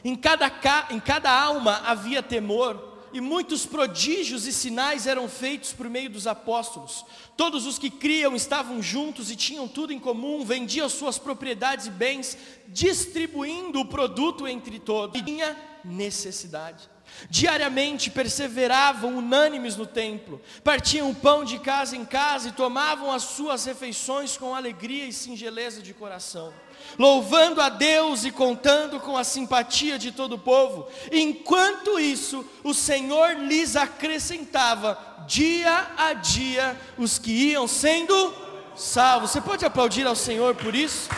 em 0.04 0.14
cada, 0.14 0.52
em 0.90 1.00
cada 1.00 1.30
alma 1.30 1.82
havia 1.84 2.22
temor, 2.22 2.95
e 3.16 3.20
muitos 3.20 3.64
prodígios 3.64 4.46
e 4.46 4.52
sinais 4.52 5.06
eram 5.06 5.26
feitos 5.26 5.72
por 5.72 5.88
meio 5.88 6.10
dos 6.10 6.26
apóstolos. 6.26 7.02
Todos 7.34 7.64
os 7.64 7.78
que 7.78 7.88
criam 7.88 8.36
estavam 8.36 8.82
juntos 8.82 9.30
e 9.30 9.36
tinham 9.36 9.66
tudo 9.66 9.90
em 9.90 9.98
comum, 9.98 10.44
vendiam 10.44 10.86
suas 10.86 11.16
propriedades 11.16 11.86
e 11.86 11.90
bens, 11.90 12.36
distribuindo 12.68 13.80
o 13.80 13.86
produto 13.86 14.46
entre 14.46 14.78
todos. 14.78 15.18
E 15.18 15.24
tinha 15.24 15.56
necessidade. 15.82 16.90
Diariamente 17.30 18.10
perseveravam 18.10 19.16
unânimes 19.16 19.76
no 19.76 19.86
templo, 19.86 20.40
partiam 20.62 21.14
pão 21.14 21.44
de 21.44 21.58
casa 21.58 21.96
em 21.96 22.04
casa 22.04 22.48
e 22.48 22.52
tomavam 22.52 23.10
as 23.10 23.22
suas 23.22 23.64
refeições 23.64 24.36
com 24.36 24.54
alegria 24.54 25.06
e 25.06 25.12
singeleza 25.12 25.82
de 25.82 25.94
coração 25.94 26.52
louvando 26.98 27.60
a 27.60 27.68
Deus 27.68 28.24
e 28.24 28.30
contando 28.30 29.00
com 29.00 29.16
a 29.16 29.24
simpatia 29.24 29.98
de 29.98 30.12
todo 30.12 30.34
o 30.34 30.38
povo. 30.38 30.88
Enquanto 31.10 31.98
isso, 31.98 32.44
o 32.62 32.72
Senhor 32.72 33.36
lhes 33.36 33.76
acrescentava 33.76 34.98
dia 35.26 35.90
a 35.96 36.12
dia 36.12 36.76
os 36.96 37.18
que 37.18 37.50
iam 37.50 37.66
sendo 37.66 38.34
salvos. 38.74 39.30
Você 39.30 39.40
pode 39.40 39.64
aplaudir 39.64 40.06
ao 40.06 40.16
Senhor 40.16 40.54
por 40.54 40.74
isso? 40.74 41.08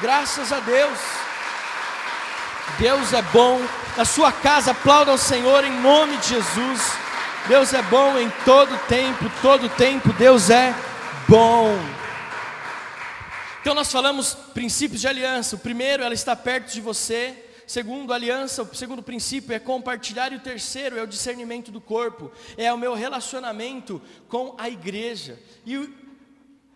Graças 0.00 0.52
a 0.52 0.60
Deus. 0.60 1.27
Deus 2.78 3.12
é 3.12 3.22
bom. 3.22 3.60
Na 3.96 4.04
sua 4.04 4.30
casa, 4.30 4.70
aplauda 4.70 5.10
ao 5.10 5.18
Senhor 5.18 5.64
em 5.64 5.80
nome 5.80 6.16
de 6.18 6.28
Jesus. 6.28 6.92
Deus 7.48 7.72
é 7.72 7.82
bom 7.82 8.18
em 8.18 8.30
todo 8.44 8.76
tempo, 8.86 9.24
todo 9.40 9.68
tempo 9.70 10.12
Deus 10.12 10.50
é 10.50 10.74
bom. 11.26 11.78
Então 13.60 13.74
nós 13.74 13.90
falamos 13.90 14.34
princípios 14.34 15.00
de 15.00 15.08
aliança. 15.08 15.56
O 15.56 15.58
primeiro, 15.58 16.02
ela 16.02 16.14
está 16.14 16.36
perto 16.36 16.72
de 16.72 16.80
você. 16.80 17.44
Segundo, 17.66 18.14
aliança, 18.14 18.62
o 18.62 18.74
segundo 18.74 19.02
princípio 19.02 19.54
é 19.54 19.58
compartilhar, 19.58 20.32
e 20.32 20.36
o 20.36 20.40
terceiro 20.40 20.96
é 20.96 21.02
o 21.02 21.06
discernimento 21.06 21.70
do 21.70 21.82
corpo, 21.82 22.32
é 22.56 22.72
o 22.72 22.78
meu 22.78 22.94
relacionamento 22.94 24.00
com 24.26 24.54
a 24.56 24.70
igreja. 24.70 25.38
E 25.66 25.88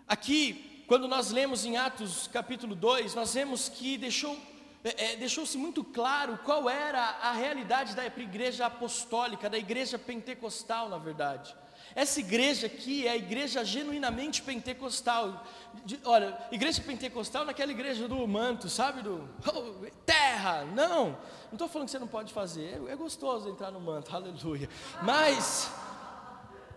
aqui, 0.07 0.85
quando 0.87 1.09
nós 1.09 1.31
lemos 1.31 1.65
em 1.65 1.79
Atos 1.79 2.29
capítulo 2.31 2.75
2, 2.75 3.15
nós 3.15 3.33
vemos 3.33 3.71
que 3.71 3.97
deixou 3.97 4.39
é, 4.85 5.13
é, 5.13 5.17
deixou-se 5.17 5.57
muito 5.57 5.85
claro 5.85 6.39
qual 6.45 6.69
era 6.69 7.01
a 7.01 7.33
realidade 7.33 7.95
da 7.95 8.05
igreja 8.05 8.67
apostólica, 8.67 9.49
da 9.49 9.59
igreja 9.59 9.99
pentecostal, 9.99 10.89
na 10.89 10.99
verdade. 10.99 11.55
Essa 11.95 12.21
igreja 12.21 12.67
aqui 12.67 13.07
é 13.07 13.11
a 13.11 13.17
igreja 13.17 13.65
genuinamente 13.65 14.43
pentecostal. 14.43 15.45
De, 15.85 16.01
olha, 16.05 16.37
igreja 16.51 16.81
pentecostal 16.81 17.45
naquela 17.45 17.71
igreja 17.71 18.09
do 18.09 18.27
manto, 18.27 18.69
sabe? 18.69 19.03
Do 19.03 19.29
oh, 19.47 19.87
terra. 20.07 20.65
Não, 20.65 21.11
não 21.11 21.53
estou 21.53 21.69
falando 21.69 21.87
que 21.87 21.93
você 21.93 21.99
não 21.99 22.09
pode 22.09 22.33
fazer. 22.33 22.81
É, 22.89 22.93
é 22.93 22.97
gostoso 22.97 23.49
entrar 23.49 23.71
no 23.71 23.81
manto, 23.81 24.11
aleluia. 24.17 24.69
Mas 25.03 25.71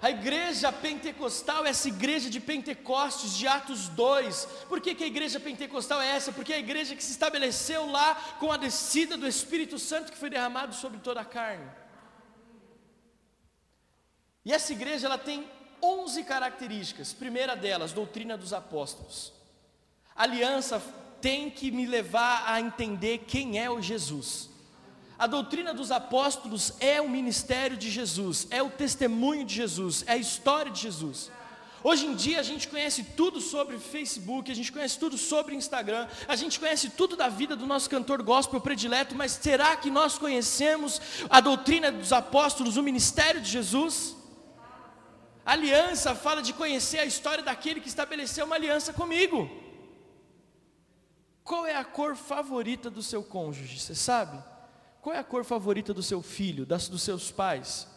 a 0.01 0.09
igreja 0.09 0.71
pentecostal, 0.71 1.65
essa 1.65 1.87
igreja 1.87 2.29
de 2.29 2.39
Pentecostes, 2.39 3.33
de 3.33 3.47
Atos 3.47 3.87
2. 3.89 4.45
Por 4.67 4.81
que, 4.81 4.93
que 4.93 5.03
a 5.03 5.07
igreja 5.07 5.39
pentecostal 5.39 6.01
é 6.01 6.09
essa? 6.09 6.31
Porque 6.31 6.53
é 6.53 6.57
a 6.57 6.59
igreja 6.59 6.95
que 6.95 7.03
se 7.03 7.11
estabeleceu 7.11 7.89
lá 7.89 8.15
com 8.39 8.51
a 8.51 8.57
descida 8.57 9.17
do 9.17 9.27
Espírito 9.27 9.79
Santo 9.79 10.11
que 10.11 10.17
foi 10.17 10.29
derramado 10.29 10.75
sobre 10.75 10.99
toda 10.99 11.21
a 11.21 11.25
carne. 11.25 11.65
E 14.43 14.53
essa 14.53 14.73
igreja 14.73 15.07
ela 15.07 15.17
tem 15.17 15.49
11 15.81 16.23
características. 16.23 17.13
Primeira 17.13 17.55
delas, 17.55 17.93
doutrina 17.93 18.37
dos 18.37 18.53
apóstolos. 18.53 19.33
aliança 20.15 20.81
tem 21.21 21.49
que 21.49 21.71
me 21.71 21.87
levar 21.87 22.43
a 22.45 22.61
entender 22.61 23.19
quem 23.27 23.59
é 23.59 23.69
o 23.69 23.81
Jesus. 23.81 24.49
A 25.17 25.27
doutrina 25.27 25.73
dos 25.73 25.91
apóstolos 25.91 26.73
é 26.79 26.99
o 26.99 27.09
ministério 27.09 27.77
de 27.77 27.89
Jesus, 27.89 28.47
é 28.49 28.61
o 28.61 28.69
testemunho 28.69 29.45
de 29.45 29.55
Jesus, 29.55 30.03
é 30.07 30.13
a 30.13 30.17
história 30.17 30.71
de 30.71 30.81
Jesus. 30.81 31.31
Hoje 31.81 32.05
em 32.05 32.15
dia 32.15 32.39
a 32.39 32.43
gente 32.43 32.67
conhece 32.67 33.03
tudo 33.15 33.39
sobre 33.39 33.77
Facebook, 33.77 34.51
a 34.51 34.55
gente 34.55 34.71
conhece 34.71 34.99
tudo 34.99 35.17
sobre 35.17 35.55
Instagram, 35.55 36.07
a 36.27 36.35
gente 36.35 36.59
conhece 36.59 36.89
tudo 36.89 37.15
da 37.15 37.29
vida 37.29 37.55
do 37.55 37.65
nosso 37.65 37.89
cantor 37.89 38.23
gospel 38.23 38.59
predileto, 38.59 39.15
mas 39.15 39.31
será 39.33 39.77
que 39.77 39.89
nós 39.89 40.17
conhecemos 40.17 40.99
a 41.29 41.39
doutrina 41.39 41.91
dos 41.91 42.11
apóstolos, 42.11 42.75
o 42.75 42.83
ministério 42.83 43.39
de 43.39 43.49
Jesus? 43.49 44.17
A 45.45 45.51
aliança 45.51 46.13
fala 46.15 46.41
de 46.41 46.51
conhecer 46.53 46.97
a 46.97 47.05
história 47.05 47.43
daquele 47.43 47.79
que 47.79 47.87
estabeleceu 47.87 48.45
uma 48.45 48.55
aliança 48.55 48.91
comigo. 48.91 49.49
Qual 51.43 51.65
é 51.67 51.75
a 51.75 51.85
cor 51.85 52.15
favorita 52.15 52.89
do 52.89 53.03
seu 53.03 53.23
cônjuge? 53.23 53.79
Você 53.79 53.93
sabe? 53.93 54.54
Qual 55.05 55.15
é 55.15 55.19
a 55.19 55.23
cor 55.23 55.45
favorita 55.45 55.93
do 55.93 56.01
seu 56.01 56.19
filho, 56.19 56.65
das, 56.65 56.89
dos 56.89 57.03
seus 57.03 57.29
pais? 57.29 57.87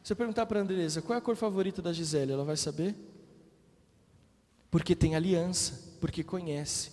Se 0.00 0.12
eu 0.12 0.16
perguntar 0.16 0.46
para 0.46 0.60
a 0.60 0.62
Andresa, 0.62 1.02
qual 1.02 1.16
é 1.16 1.18
a 1.18 1.20
cor 1.20 1.34
favorita 1.34 1.82
da 1.82 1.92
Gisele, 1.92 2.30
ela 2.30 2.44
vai 2.44 2.56
saber? 2.56 2.94
Porque 4.70 4.94
tem 4.94 5.16
aliança, 5.16 5.96
porque 6.00 6.22
conhece. 6.22 6.92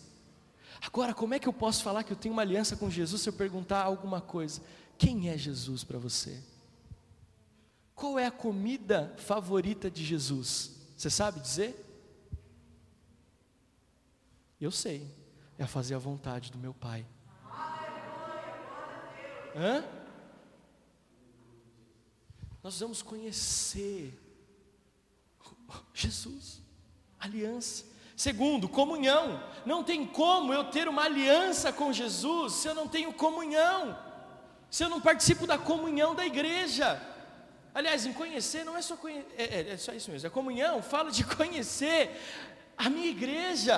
Agora, 0.82 1.14
como 1.14 1.36
é 1.36 1.40
que 1.40 1.48
eu 1.48 1.54
posso 1.54 1.84
falar 1.84 2.04
que 2.04 2.12
eu 2.12 2.18
tenho 2.18 2.34
uma 2.34 2.42
aliança 2.42 2.76
com 2.76 2.90
Jesus 2.90 3.22
se 3.22 3.30
eu 3.30 3.34
perguntar 3.34 3.84
alguma 3.84 4.20
coisa? 4.20 4.60
Quem 4.98 5.30
é 5.30 5.38
Jesus 5.38 5.84
para 5.84 6.00
você? 6.00 6.42
Qual 7.94 8.18
é 8.18 8.26
a 8.26 8.32
comida 8.32 9.14
favorita 9.18 9.88
de 9.88 10.04
Jesus? 10.04 10.72
Você 10.98 11.12
sabe 11.12 11.40
dizer? 11.42 11.80
Eu 14.60 14.72
sei, 14.72 15.08
é 15.60 15.68
fazer 15.68 15.94
a 15.94 16.00
vontade 16.00 16.52
do 16.52 16.58
meu 16.58 16.74
Pai. 16.74 17.06
Hã? 19.56 19.84
Nós 22.62 22.80
vamos 22.80 23.02
conhecer 23.02 24.18
Jesus, 25.94 26.62
aliança. 27.20 27.86
Segundo, 28.16 28.68
comunhão. 28.68 29.42
Não 29.66 29.84
tem 29.84 30.06
como 30.06 30.54
eu 30.54 30.66
ter 30.66 30.88
uma 30.88 31.04
aliança 31.04 31.72
com 31.72 31.94
Jesus 31.94 32.54
se 32.54 32.68
eu 32.68 32.76
não 32.76 32.88
tenho 32.88 33.14
comunhão, 33.14 33.98
se 34.70 34.84
eu 34.84 34.90
não 34.90 35.00
participo 35.00 35.48
da 35.48 35.58
comunhão 35.58 36.14
da 36.14 36.26
igreja. 36.26 37.02
Aliás, 37.74 38.06
em 38.06 38.14
conhecer 38.14 38.66
não 38.66 38.76
é 38.76 38.82
só 38.82 38.98
conhecer, 38.98 39.28
é, 39.38 39.44
é, 39.44 39.70
é 39.72 39.78
só 39.78 39.94
isso 39.94 40.12
mesmo. 40.12 40.28
A 40.28 40.32
comunhão 40.32 40.82
fala 40.82 41.12
de 41.12 41.24
conhecer 41.36 42.20
a 42.78 42.90
minha 42.90 43.08
igreja. 43.08 43.78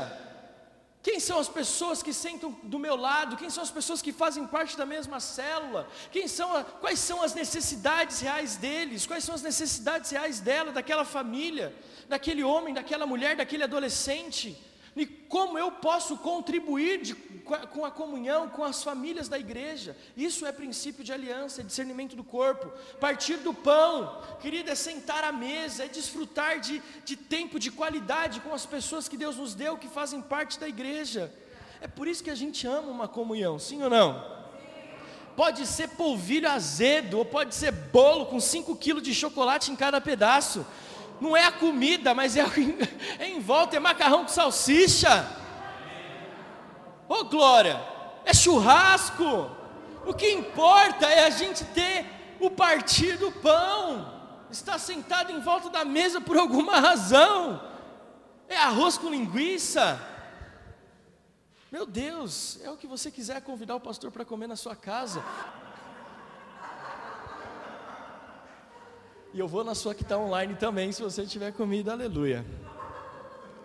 Quem 1.03 1.19
são 1.19 1.39
as 1.39 1.49
pessoas 1.49 2.03
que 2.03 2.13
sentam 2.13 2.51
do 2.61 2.77
meu 2.77 2.95
lado? 2.95 3.35
Quem 3.35 3.49
são 3.49 3.63
as 3.63 3.71
pessoas 3.71 4.01
que 4.01 4.13
fazem 4.13 4.45
parte 4.45 4.77
da 4.77 4.85
mesma 4.85 5.19
célula? 5.19 5.87
Quem 6.11 6.27
são 6.27 6.55
a, 6.55 6.63
quais 6.63 6.99
são 6.99 7.23
as 7.23 7.33
necessidades 7.33 8.19
reais 8.19 8.55
deles? 8.55 9.07
Quais 9.07 9.23
são 9.23 9.33
as 9.33 9.41
necessidades 9.41 10.11
reais 10.11 10.39
dela, 10.39 10.71
daquela 10.71 11.03
família, 11.03 11.75
daquele 12.07 12.43
homem, 12.43 12.73
daquela 12.73 13.07
mulher, 13.07 13.35
daquele 13.35 13.63
adolescente? 13.63 14.55
E 14.95 15.05
como 15.05 15.57
eu 15.57 15.71
posso 15.71 16.17
contribuir 16.17 17.01
de, 17.01 17.15
com 17.15 17.85
a 17.85 17.91
comunhão, 17.91 18.49
com 18.49 18.61
as 18.61 18.83
famílias 18.83 19.29
da 19.29 19.39
igreja? 19.39 19.95
Isso 20.17 20.45
é 20.45 20.51
princípio 20.51 21.03
de 21.03 21.13
aliança, 21.13 21.61
é 21.61 21.63
discernimento 21.63 22.13
do 22.13 22.25
corpo. 22.25 22.69
Partir 22.99 23.37
do 23.37 23.53
pão, 23.53 24.21
querida, 24.41 24.71
é 24.71 24.75
sentar 24.75 25.23
à 25.23 25.31
mesa, 25.31 25.85
é 25.85 25.87
desfrutar 25.87 26.59
de, 26.59 26.81
de 27.05 27.15
tempo 27.15 27.57
de 27.57 27.71
qualidade 27.71 28.41
com 28.41 28.53
as 28.53 28.65
pessoas 28.65 29.07
que 29.07 29.15
Deus 29.15 29.37
nos 29.37 29.55
deu, 29.55 29.77
que 29.77 29.87
fazem 29.87 30.21
parte 30.21 30.59
da 30.59 30.67
igreja. 30.67 31.33
É 31.79 31.87
por 31.87 32.05
isso 32.05 32.23
que 32.23 32.29
a 32.29 32.35
gente 32.35 32.67
ama 32.67 32.91
uma 32.91 33.07
comunhão, 33.07 33.57
sim 33.57 33.81
ou 33.81 33.89
não? 33.89 34.41
Pode 35.37 35.65
ser 35.65 35.87
polvilho 35.87 36.49
azedo, 36.49 37.17
ou 37.17 37.23
pode 37.23 37.55
ser 37.55 37.71
bolo 37.71 38.25
com 38.25 38.41
5 38.41 38.75
quilos 38.75 39.01
de 39.01 39.15
chocolate 39.15 39.71
em 39.71 39.75
cada 39.77 40.01
pedaço 40.01 40.65
não 41.21 41.37
é 41.37 41.45
a 41.45 41.51
comida, 41.51 42.15
mas 42.15 42.35
é, 42.35 42.41
é 43.19 43.29
em 43.29 43.39
volta, 43.39 43.77
é 43.77 43.79
macarrão 43.79 44.23
com 44.23 44.29
salsicha. 44.29 45.29
Ô 47.07 47.13
oh, 47.13 47.25
glória, 47.25 47.79
é 48.25 48.33
churrasco. 48.33 49.51
O 50.03 50.15
que 50.15 50.31
importa 50.31 51.05
é 51.05 51.25
a 51.25 51.29
gente 51.29 51.63
ter 51.65 52.05
o 52.39 52.49
partir 52.49 53.17
do 53.17 53.31
pão, 53.31 54.11
estar 54.49 54.79
sentado 54.79 55.31
em 55.31 55.39
volta 55.39 55.69
da 55.69 55.85
mesa 55.85 56.19
por 56.19 56.35
alguma 56.37 56.79
razão. 56.79 57.61
É 58.49 58.57
arroz 58.57 58.97
com 58.97 59.09
linguiça. 59.09 60.01
Meu 61.71 61.85
Deus, 61.85 62.59
é 62.63 62.69
o 62.69 62.75
que 62.75 62.87
você 62.87 63.11
quiser 63.11 63.41
convidar 63.41 63.75
o 63.75 63.79
pastor 63.79 64.11
para 64.11 64.25
comer 64.25 64.47
na 64.47 64.55
sua 64.55 64.75
casa. 64.75 65.23
E 69.33 69.39
eu 69.39 69.47
vou 69.47 69.63
na 69.63 69.73
sua 69.73 69.95
que 69.95 70.03
está 70.03 70.17
online 70.17 70.55
também, 70.55 70.91
se 70.91 71.01
você 71.01 71.25
tiver 71.25 71.53
comida, 71.53 71.93
aleluia. 71.93 72.45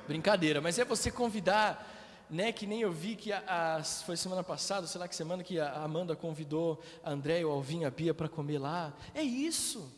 Brincadeira, 0.07 0.61
mas 0.61 0.79
é 0.79 0.85
você 0.85 1.11
convidar, 1.11 1.93
né? 2.31 2.53
Que 2.53 2.69
nem 2.69 2.83
eu 2.83 2.93
vi 2.93 3.17
que 3.17 3.33
a, 3.33 3.43
a, 3.79 3.83
foi 3.83 4.17
semana 4.17 4.45
passada, 4.45 4.87
sei 4.87 5.01
lá 5.01 5.09
que 5.09 5.17
semana 5.17 5.43
que 5.43 5.59
a 5.59 5.83
Amanda 5.83 6.15
convidou 6.15 6.81
a 7.03 7.11
André, 7.11 7.45
o 7.45 7.51
Alvin, 7.51 7.85
a 7.85 7.91
Bia 7.91 8.15
para 8.15 8.29
comer 8.29 8.59
lá. 8.59 8.95
É 9.13 9.23
isso, 9.23 9.93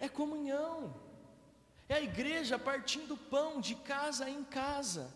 é 0.00 0.08
comunhão, 0.08 0.92
é 1.88 1.94
a 1.94 2.00
igreja 2.00 2.58
partindo 2.58 3.16
pão 3.16 3.60
de 3.60 3.76
casa 3.76 4.28
em 4.28 4.42
casa. 4.42 5.14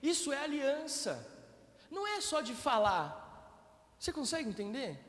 Isso 0.00 0.32
é 0.32 0.38
aliança, 0.38 1.26
não 1.90 2.06
é 2.06 2.20
só 2.20 2.40
de 2.40 2.54
falar. 2.54 3.22
Você 3.98 4.12
consegue 4.12 4.48
entender? 4.48 5.03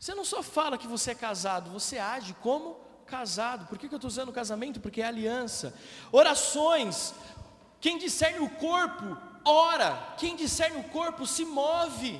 Você 0.00 0.14
não 0.14 0.24
só 0.24 0.42
fala 0.42 0.78
que 0.78 0.86
você 0.86 1.10
é 1.10 1.14
casado, 1.14 1.70
você 1.70 1.98
age 1.98 2.34
como 2.40 2.80
casado. 3.06 3.66
Por 3.66 3.76
que, 3.76 3.86
que 3.86 3.92
eu 3.94 3.98
estou 3.98 4.08
usando 4.08 4.32
casamento? 4.32 4.80
Porque 4.80 5.02
é 5.02 5.04
aliança. 5.04 5.74
Orações. 6.10 7.12
Quem 7.82 7.98
discerne 7.98 8.40
o 8.40 8.48
corpo, 8.48 9.14
ora. 9.44 10.14
Quem 10.16 10.34
discerne 10.34 10.80
o 10.80 10.84
corpo, 10.84 11.26
se 11.26 11.44
move. 11.44 12.18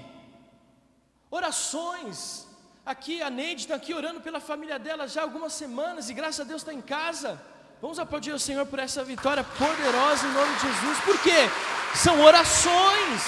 Orações. 1.31 2.47
Aqui 2.85 3.23
a 3.23 3.31
Neide 3.31 3.62
está 3.62 3.77
aqui 3.77 3.95
orando 3.95 4.21
pela 4.21 4.40
família 4.40 4.79
dela 4.79 5.09
já 5.09 5.23
há 5.23 5.25
algumas 5.25 5.55
semanas 5.55 6.11
e 6.11 6.14
graças 6.14 6.40
a 6.40 6.45
Deus 6.45 6.61
está 6.61 6.75
em 6.75 6.83
casa. 6.83 7.40
Vamos 7.81 7.99
aplaudir 7.99 8.33
o 8.33 8.38
Senhor 8.38 8.66
por 8.66 8.79
essa 8.79 9.03
vitória 9.03 9.43
poderosa 9.43 10.27
em 10.27 10.33
nome 10.33 10.55
de 10.57 10.61
Jesus. 10.61 10.99
Por 11.01 11.19
quê? 11.23 11.49
São 11.95 12.21
orações. 12.21 13.23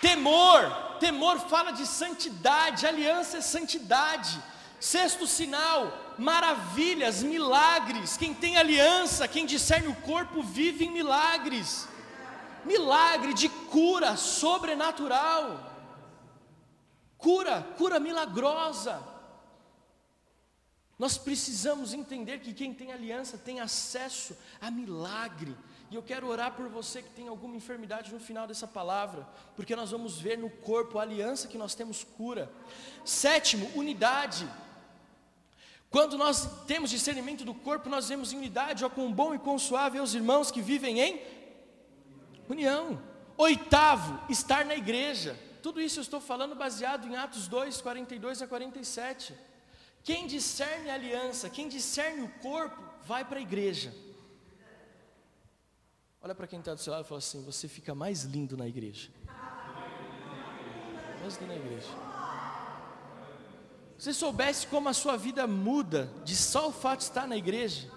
Temor 0.00 0.93
temor 0.98 1.38
fala 1.40 1.72
de 1.72 1.86
santidade, 1.86 2.86
aliança 2.86 3.38
é 3.38 3.40
santidade. 3.40 4.40
Sexto 4.80 5.26
sinal, 5.26 5.92
maravilhas, 6.18 7.22
milagres. 7.22 8.16
Quem 8.16 8.34
tem 8.34 8.56
aliança, 8.56 9.26
quem 9.26 9.46
discerne 9.46 9.88
o 9.88 9.94
corpo, 9.96 10.42
vive 10.42 10.84
em 10.84 10.90
milagres. 10.90 11.88
Milagre 12.64 13.32
de 13.34 13.48
cura 13.48 14.16
sobrenatural. 14.16 15.60
Cura, 17.16 17.66
cura 17.78 17.98
milagrosa. 17.98 19.13
Nós 20.98 21.18
precisamos 21.18 21.92
entender 21.92 22.38
que 22.38 22.52
quem 22.52 22.72
tem 22.72 22.92
aliança 22.92 23.36
tem 23.36 23.60
acesso 23.60 24.36
a 24.60 24.70
milagre 24.70 25.56
E 25.90 25.96
eu 25.96 26.02
quero 26.02 26.26
orar 26.26 26.52
por 26.52 26.68
você 26.68 27.02
que 27.02 27.10
tem 27.10 27.28
alguma 27.28 27.56
enfermidade 27.56 28.12
no 28.12 28.18
final 28.18 28.46
dessa 28.46 28.66
palavra, 28.66 29.28
porque 29.54 29.76
nós 29.76 29.90
vamos 29.90 30.18
ver 30.18 30.38
no 30.38 30.48
corpo 30.50 30.98
a 30.98 31.02
aliança 31.02 31.46
que 31.46 31.58
nós 31.58 31.74
temos 31.74 32.02
cura. 32.02 32.50
Sétimo, 33.04 33.70
unidade. 33.74 34.48
Quando 35.90 36.18
nós 36.18 36.48
temos 36.66 36.90
discernimento 36.90 37.44
do 37.44 37.54
corpo, 37.54 37.88
nós 37.88 38.08
vemos 38.08 38.32
em 38.32 38.38
unidade, 38.38 38.84
ó 38.84 38.88
com 38.88 39.12
bom 39.12 39.34
e 39.34 39.38
com 39.38 39.56
suave 39.58 40.00
os 40.00 40.14
irmãos 40.14 40.50
que 40.50 40.60
vivem 40.60 40.98
em 41.00 41.22
união. 42.48 43.00
Oitavo, 43.36 44.20
estar 44.28 44.64
na 44.64 44.74
igreja. 44.74 45.38
Tudo 45.62 45.80
isso 45.80 46.00
eu 46.00 46.02
estou 46.02 46.20
falando 46.20 46.54
baseado 46.54 47.06
em 47.06 47.14
Atos 47.14 47.46
2, 47.46 47.80
42 47.80 48.42
a 48.42 48.46
47. 48.48 49.34
Quem 50.04 50.26
discerne 50.26 50.90
a 50.90 50.94
aliança, 50.94 51.50
quem 51.50 51.68
discerne 51.68 52.22
o 52.22 52.28
corpo, 52.40 52.80
vai 53.04 53.24
para 53.24 53.38
a 53.38 53.42
igreja. 53.42 53.92
Olha 56.22 56.34
para 56.34 56.46
quem 56.46 56.60
está 56.60 56.74
do 56.74 56.80
seu 56.80 56.92
lado 56.92 57.04
e 57.04 57.08
fala 57.08 57.18
assim: 57.18 57.42
você 57.44 57.66
fica 57.66 57.94
mais 57.94 58.22
lindo 58.22 58.56
na 58.56 58.68
igreja. 58.68 59.10
Mais 61.20 61.36
lindo 61.40 61.48
na 61.48 61.56
igreja 61.56 62.14
você 64.04 64.12
soubesse 64.12 64.66
como 64.66 64.88
a 64.90 64.92
sua 64.92 65.16
vida 65.16 65.46
muda 65.46 66.12
de 66.24 66.36
só 66.36 66.68
o 66.68 66.72
fato 66.72 66.98
de 66.98 67.04
estar 67.04 67.26
na 67.26 67.38
igreja. 67.38 67.90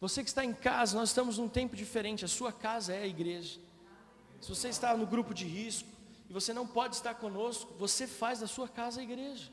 Você 0.00 0.22
que 0.22 0.28
está 0.28 0.44
em 0.44 0.54
casa, 0.54 0.96
nós 0.96 1.08
estamos 1.08 1.38
num 1.38 1.48
tempo 1.48 1.74
diferente, 1.74 2.24
a 2.24 2.28
sua 2.28 2.52
casa 2.52 2.94
é 2.94 3.02
a 3.02 3.06
igreja. 3.06 3.58
Se 4.40 4.48
você 4.48 4.68
está 4.68 4.96
no 4.96 5.06
grupo 5.06 5.34
de 5.34 5.44
risco 5.44 5.88
e 6.28 6.32
você 6.32 6.52
não 6.52 6.66
pode 6.66 6.96
estar 6.96 7.14
conosco, 7.14 7.74
você 7.78 8.06
faz 8.06 8.40
da 8.40 8.46
sua 8.46 8.68
casa 8.68 9.00
a 9.00 9.02
igreja. 9.02 9.50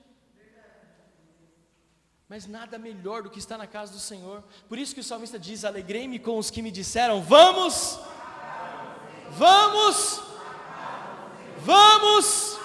Mas 2.28 2.48
nada 2.48 2.78
melhor 2.78 3.24
do 3.24 3.30
que 3.30 3.40
estar 3.40 3.58
na 3.58 3.68
casa 3.68 3.94
do 3.94 4.00
Senhor. 4.00 4.44
Por 4.68 4.80
isso 4.80 4.94
que 4.94 5.00
o 5.00 5.04
salmista 5.04 5.38
diz: 5.38 5.64
Alegrei-me 5.64 6.18
com 6.18 6.38
os 6.38 6.50
que 6.50 6.62
me 6.62 6.72
disseram: 6.72 7.22
Vamos, 7.22 8.00
vamos, 9.32 10.22
vamos. 11.60 12.58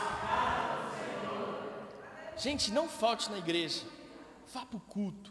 Gente, 2.39 2.73
não 2.73 2.89
falte 2.89 3.31
na 3.31 3.37
igreja, 3.37 3.83
vá 4.53 4.65
para 4.65 4.79
o 4.79 4.81
culto. 4.81 5.31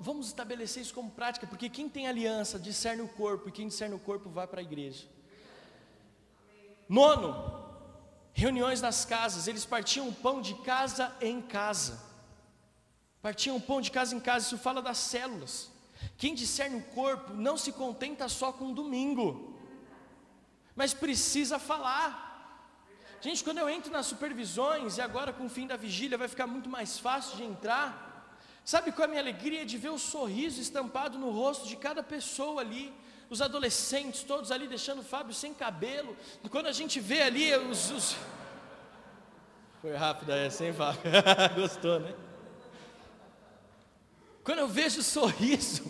Vamos 0.00 0.28
estabelecer 0.28 0.80
isso 0.80 0.94
como 0.94 1.10
prática, 1.10 1.46
porque 1.46 1.68
quem 1.68 1.88
tem 1.88 2.06
aliança 2.06 2.58
discerne 2.58 3.02
o 3.02 3.08
corpo, 3.08 3.48
e 3.48 3.52
quem 3.52 3.66
discerne 3.66 3.94
o 3.96 3.98
corpo 3.98 4.30
vai 4.30 4.46
para 4.46 4.60
a 4.60 4.62
igreja. 4.62 5.06
Nono, 6.88 7.51
reuniões 8.42 8.80
nas 8.86 9.04
casas, 9.04 9.46
eles 9.46 9.64
partiam 9.64 10.08
o 10.08 10.14
pão 10.24 10.36
de 10.46 10.54
casa 10.70 11.14
em 11.20 11.40
casa. 11.40 11.94
Partiam 13.26 13.54
o 13.56 13.60
pão 13.60 13.80
de 13.80 13.90
casa 13.96 14.16
em 14.16 14.20
casa, 14.28 14.46
isso 14.46 14.58
fala 14.58 14.82
das 14.82 14.98
células. 14.98 15.70
Quem 16.20 16.34
discerne 16.34 16.76
o 16.76 16.86
corpo 17.00 17.32
não 17.34 17.56
se 17.56 17.70
contenta 17.82 18.28
só 18.28 18.48
com 18.52 18.64
um 18.70 18.74
domingo, 18.74 19.26
mas 20.74 20.92
precisa 20.92 21.56
falar. 21.70 22.10
Gente, 23.20 23.44
quando 23.44 23.58
eu 23.58 23.70
entro 23.70 23.92
nas 23.92 24.06
supervisões, 24.06 24.98
e 24.98 25.00
agora 25.00 25.32
com 25.32 25.46
o 25.46 25.54
fim 25.56 25.68
da 25.68 25.76
vigília 25.76 26.18
vai 26.18 26.26
ficar 26.26 26.48
muito 26.48 26.68
mais 26.68 26.98
fácil 26.98 27.36
de 27.36 27.44
entrar, 27.44 27.88
sabe 28.64 28.90
qual 28.90 29.04
é 29.04 29.06
a 29.06 29.12
minha 29.12 29.22
alegria? 29.22 29.64
De 29.64 29.78
ver 29.78 29.90
o 29.90 29.98
sorriso 29.98 30.60
estampado 30.60 31.16
no 31.16 31.30
rosto 31.30 31.68
de 31.68 31.76
cada 31.76 32.02
pessoa 32.02 32.60
ali, 32.60 32.92
os 33.32 33.40
adolescentes 33.40 34.22
todos 34.24 34.52
ali 34.52 34.68
deixando 34.68 34.98
o 34.98 35.02
Fábio 35.02 35.32
sem 35.34 35.54
cabelo, 35.54 36.14
quando 36.50 36.66
a 36.66 36.72
gente 36.72 37.00
vê 37.00 37.22
ali 37.22 37.56
os. 37.56 37.90
os... 37.90 38.16
Foi 39.80 39.96
rápida 39.96 40.36
essa, 40.36 40.66
hein, 40.66 40.74
Fábio? 40.74 41.00
Gostou, 41.56 41.98
né? 41.98 42.14
Quando 44.44 44.58
eu 44.58 44.68
vejo 44.68 45.00
o 45.00 45.02
sorriso 45.02 45.82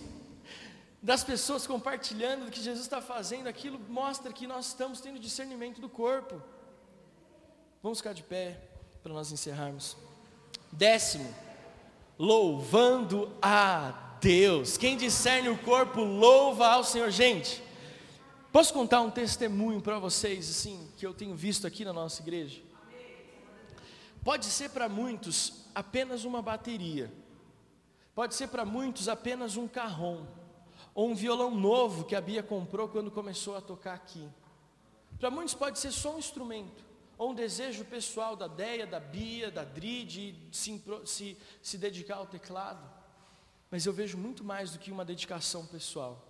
das 1.02 1.24
pessoas 1.24 1.66
compartilhando 1.66 2.46
o 2.46 2.50
que 2.50 2.60
Jesus 2.62 2.84
está 2.84 3.02
fazendo, 3.02 3.48
aquilo 3.48 3.76
mostra 3.88 4.32
que 4.32 4.46
nós 4.46 4.68
estamos 4.68 5.00
tendo 5.00 5.18
discernimento 5.18 5.80
do 5.80 5.88
corpo. 5.88 6.40
Vamos 7.82 7.98
ficar 7.98 8.12
de 8.12 8.22
pé 8.22 8.60
para 9.02 9.12
nós 9.12 9.32
encerrarmos. 9.32 9.96
Décimo, 10.70 11.34
louvando 12.16 13.36
a 13.42 14.01
Deus. 14.22 14.76
Quem 14.76 14.96
discerne 14.96 15.48
o 15.48 15.58
corpo, 15.58 16.00
louva 16.00 16.68
ao 16.68 16.84
Senhor. 16.84 17.10
Gente, 17.10 17.60
posso 18.52 18.72
contar 18.72 19.00
um 19.00 19.10
testemunho 19.10 19.80
para 19.80 19.98
vocês, 19.98 20.48
assim, 20.48 20.88
que 20.96 21.04
eu 21.04 21.12
tenho 21.12 21.34
visto 21.34 21.66
aqui 21.66 21.84
na 21.84 21.92
nossa 21.92 22.22
igreja? 22.22 22.62
Pode 24.22 24.46
ser 24.46 24.70
para 24.70 24.88
muitos 24.88 25.64
apenas 25.74 26.24
uma 26.24 26.40
bateria, 26.40 27.12
pode 28.14 28.36
ser 28.36 28.46
para 28.46 28.64
muitos 28.64 29.08
apenas 29.08 29.56
um 29.56 29.66
carrom, 29.66 30.24
ou 30.94 31.08
um 31.08 31.14
violão 31.16 31.50
novo 31.50 32.04
que 32.04 32.14
a 32.14 32.20
Bia 32.20 32.44
comprou 32.44 32.86
quando 32.86 33.10
começou 33.10 33.56
a 33.56 33.60
tocar 33.60 33.94
aqui. 33.94 34.24
Para 35.18 35.32
muitos 35.32 35.54
pode 35.54 35.80
ser 35.80 35.90
só 35.90 36.14
um 36.14 36.18
instrumento 36.20 36.84
ou 37.18 37.30
um 37.30 37.34
desejo 37.34 37.84
pessoal 37.84 38.36
da 38.36 38.46
Deia, 38.46 38.86
da 38.86 39.00
Bia, 39.00 39.50
da 39.50 39.64
Dri 39.64 40.04
de 40.04 40.36
se, 40.52 40.80
se, 41.04 41.36
se 41.60 41.76
dedicar 41.76 42.16
ao 42.16 42.26
teclado, 42.26 43.01
mas 43.72 43.86
eu 43.86 43.92
vejo 43.94 44.18
muito 44.18 44.44
mais 44.44 44.70
do 44.70 44.78
que 44.78 44.92
uma 44.92 45.02
dedicação 45.02 45.64
pessoal. 45.64 46.22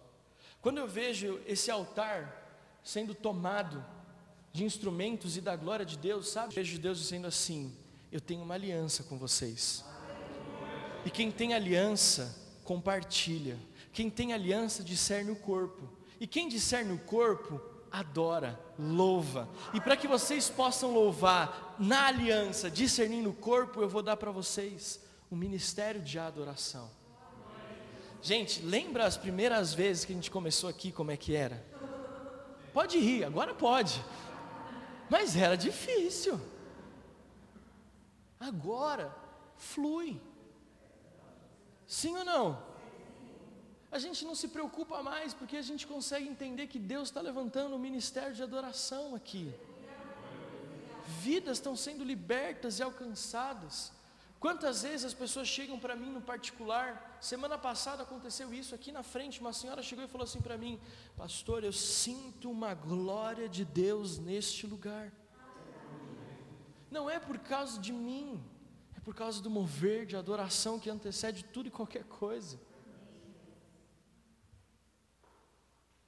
Quando 0.60 0.78
eu 0.78 0.86
vejo 0.86 1.40
esse 1.44 1.72
altar 1.72 2.40
sendo 2.84 3.16
tomado 3.16 3.84
de 4.52 4.62
instrumentos 4.62 5.36
e 5.36 5.40
da 5.40 5.56
glória 5.56 5.84
de 5.84 5.98
Deus, 5.98 6.28
sabe? 6.28 6.52
Eu 6.52 6.54
vejo 6.54 6.78
Deus 6.78 6.98
dizendo 6.98 7.26
assim: 7.26 7.76
Eu 8.12 8.20
tenho 8.20 8.42
uma 8.42 8.54
aliança 8.54 9.02
com 9.02 9.18
vocês. 9.18 9.84
E 11.04 11.10
quem 11.10 11.32
tem 11.32 11.52
aliança, 11.52 12.32
compartilha. 12.62 13.58
Quem 13.92 14.08
tem 14.08 14.32
aliança, 14.32 14.84
discerne 14.84 15.32
o 15.32 15.36
corpo. 15.36 15.90
E 16.20 16.28
quem 16.28 16.48
discerne 16.48 16.92
o 16.92 16.98
corpo, 16.98 17.60
adora, 17.90 18.56
louva. 18.78 19.48
E 19.74 19.80
para 19.80 19.96
que 19.96 20.06
vocês 20.06 20.48
possam 20.48 20.94
louvar 20.94 21.74
na 21.76 22.06
aliança, 22.06 22.70
discernindo 22.70 23.30
o 23.30 23.34
corpo, 23.34 23.82
eu 23.82 23.88
vou 23.88 24.00
dar 24.00 24.16
para 24.16 24.30
vocês 24.30 25.00
o 25.28 25.34
ministério 25.34 26.00
de 26.00 26.20
adoração. 26.20 27.01
Gente, 28.22 28.62
lembra 28.62 29.04
as 29.04 29.16
primeiras 29.16 29.74
vezes 29.74 30.04
que 30.04 30.12
a 30.12 30.14
gente 30.14 30.30
começou 30.30 30.70
aqui, 30.70 30.92
como 30.92 31.10
é 31.10 31.16
que 31.16 31.34
era? 31.34 31.62
Pode 32.72 32.98
rir, 32.98 33.24
agora 33.24 33.52
pode. 33.54 34.02
Mas 35.10 35.36
era 35.36 35.56
difícil. 35.56 36.40
Agora 38.38 39.14
flui. 39.56 40.20
Sim 41.86 42.16
ou 42.16 42.24
não? 42.24 42.72
a 43.92 43.98
gente 43.98 44.24
não 44.24 44.34
se 44.34 44.48
preocupa 44.48 45.02
mais, 45.02 45.34
porque 45.34 45.54
a 45.54 45.62
gente 45.62 45.86
consegue 45.86 46.26
entender 46.26 46.66
que 46.66 46.78
Deus 46.78 47.08
está 47.08 47.20
levantando 47.20 47.76
um 47.76 47.78
ministério 47.78 48.34
de 48.34 48.42
adoração 48.42 49.14
aqui. 49.14 49.52
Vidas 51.20 51.58
estão 51.58 51.76
sendo 51.76 52.02
libertas 52.02 52.78
e 52.78 52.82
alcançadas. 52.82 53.92
Quantas 54.44 54.82
vezes 54.82 55.04
as 55.06 55.14
pessoas 55.14 55.46
chegam 55.46 55.78
para 55.78 55.94
mim 55.94 56.10
no 56.16 56.20
particular? 56.20 56.88
Semana 57.20 57.56
passada 57.56 58.02
aconteceu 58.02 58.52
isso 58.52 58.74
aqui 58.74 58.90
na 58.90 59.02
frente. 59.02 59.40
Uma 59.40 59.52
senhora 59.52 59.82
chegou 59.88 60.04
e 60.04 60.08
falou 60.08 60.24
assim 60.24 60.40
para 60.40 60.58
mim: 60.58 60.80
Pastor, 61.16 61.62
eu 61.62 61.72
sinto 61.72 62.50
uma 62.50 62.74
glória 62.74 63.48
de 63.48 63.64
Deus 63.64 64.18
neste 64.18 64.66
lugar. 64.66 65.12
Não 66.90 67.08
é 67.08 67.18
por 67.28 67.38
causa 67.38 67.80
de 67.80 67.92
mim, 67.92 68.42
é 68.96 69.00
por 69.00 69.14
causa 69.14 69.40
do 69.40 69.48
mover 69.48 70.04
de 70.06 70.16
adoração 70.16 70.78
que 70.78 70.90
antecede 70.90 71.44
tudo 71.44 71.68
e 71.68 71.70
qualquer 71.70 72.04
coisa. 72.04 72.58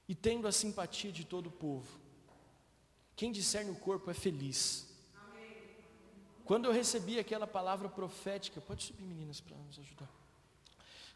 e 0.07 0.13
tendo 0.13 0.47
a 0.47 0.51
simpatia 0.51 1.11
de 1.11 1.25
todo 1.25 1.47
o 1.47 1.51
povo. 1.51 1.99
Quem 3.15 3.31
discerne 3.31 3.71
o 3.71 3.75
corpo 3.75 4.11
é 4.11 4.13
feliz. 4.13 4.87
Quando 6.45 6.65
eu 6.65 6.71
recebi 6.71 7.17
aquela 7.17 7.47
palavra 7.47 7.89
profética, 7.89 8.61
pode 8.61 8.83
subir 8.83 9.03
meninas 9.03 9.41
para 9.41 9.57
nos 9.57 9.79
ajudar. 9.79 10.09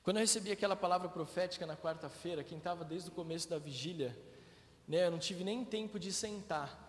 Quando 0.01 0.17
eu 0.17 0.21
recebi 0.21 0.51
aquela 0.51 0.75
palavra 0.75 1.07
profética 1.07 1.67
na 1.67 1.77
quarta-feira, 1.77 2.43
quem 2.43 2.57
estava 2.57 2.83
desde 2.83 3.09
o 3.09 3.11
começo 3.11 3.47
da 3.47 3.59
vigília, 3.59 4.17
né, 4.87 5.05
eu 5.05 5.11
não 5.11 5.19
tive 5.19 5.43
nem 5.43 5.63
tempo 5.63 5.99
de 5.99 6.11
sentar. 6.11 6.87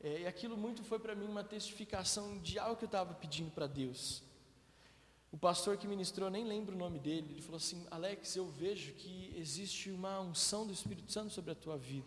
É, 0.00 0.20
e 0.20 0.26
aquilo 0.28 0.56
muito 0.56 0.84
foi 0.84 1.00
para 1.00 1.16
mim 1.16 1.26
uma 1.26 1.42
testificação 1.42 2.38
de 2.38 2.56
algo 2.56 2.76
que 2.76 2.84
eu 2.84 2.88
estava 2.88 3.12
pedindo 3.14 3.50
para 3.50 3.66
Deus. 3.66 4.22
O 5.32 5.36
pastor 5.36 5.76
que 5.76 5.88
ministrou, 5.88 6.30
nem 6.30 6.44
lembro 6.44 6.76
o 6.76 6.78
nome 6.78 7.00
dele, 7.00 7.32
ele 7.32 7.42
falou 7.42 7.56
assim: 7.56 7.84
Alex, 7.90 8.36
eu 8.36 8.46
vejo 8.46 8.92
que 8.92 9.34
existe 9.36 9.90
uma 9.90 10.20
unção 10.20 10.64
do 10.64 10.72
Espírito 10.72 11.10
Santo 11.10 11.32
sobre 11.32 11.50
a 11.50 11.54
tua 11.56 11.76
vida. 11.76 12.06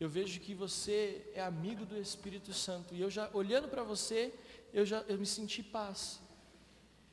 Eu 0.00 0.08
vejo 0.08 0.40
que 0.40 0.54
você 0.54 1.30
é 1.34 1.42
amigo 1.42 1.84
do 1.84 1.96
Espírito 1.96 2.52
Santo. 2.52 2.94
E 2.94 3.00
eu 3.00 3.10
já, 3.10 3.28
olhando 3.32 3.68
para 3.68 3.84
você, 3.84 4.32
eu 4.74 4.84
já 4.84 4.98
eu 5.08 5.16
me 5.16 5.24
senti 5.24 5.62
paz. 5.62 6.20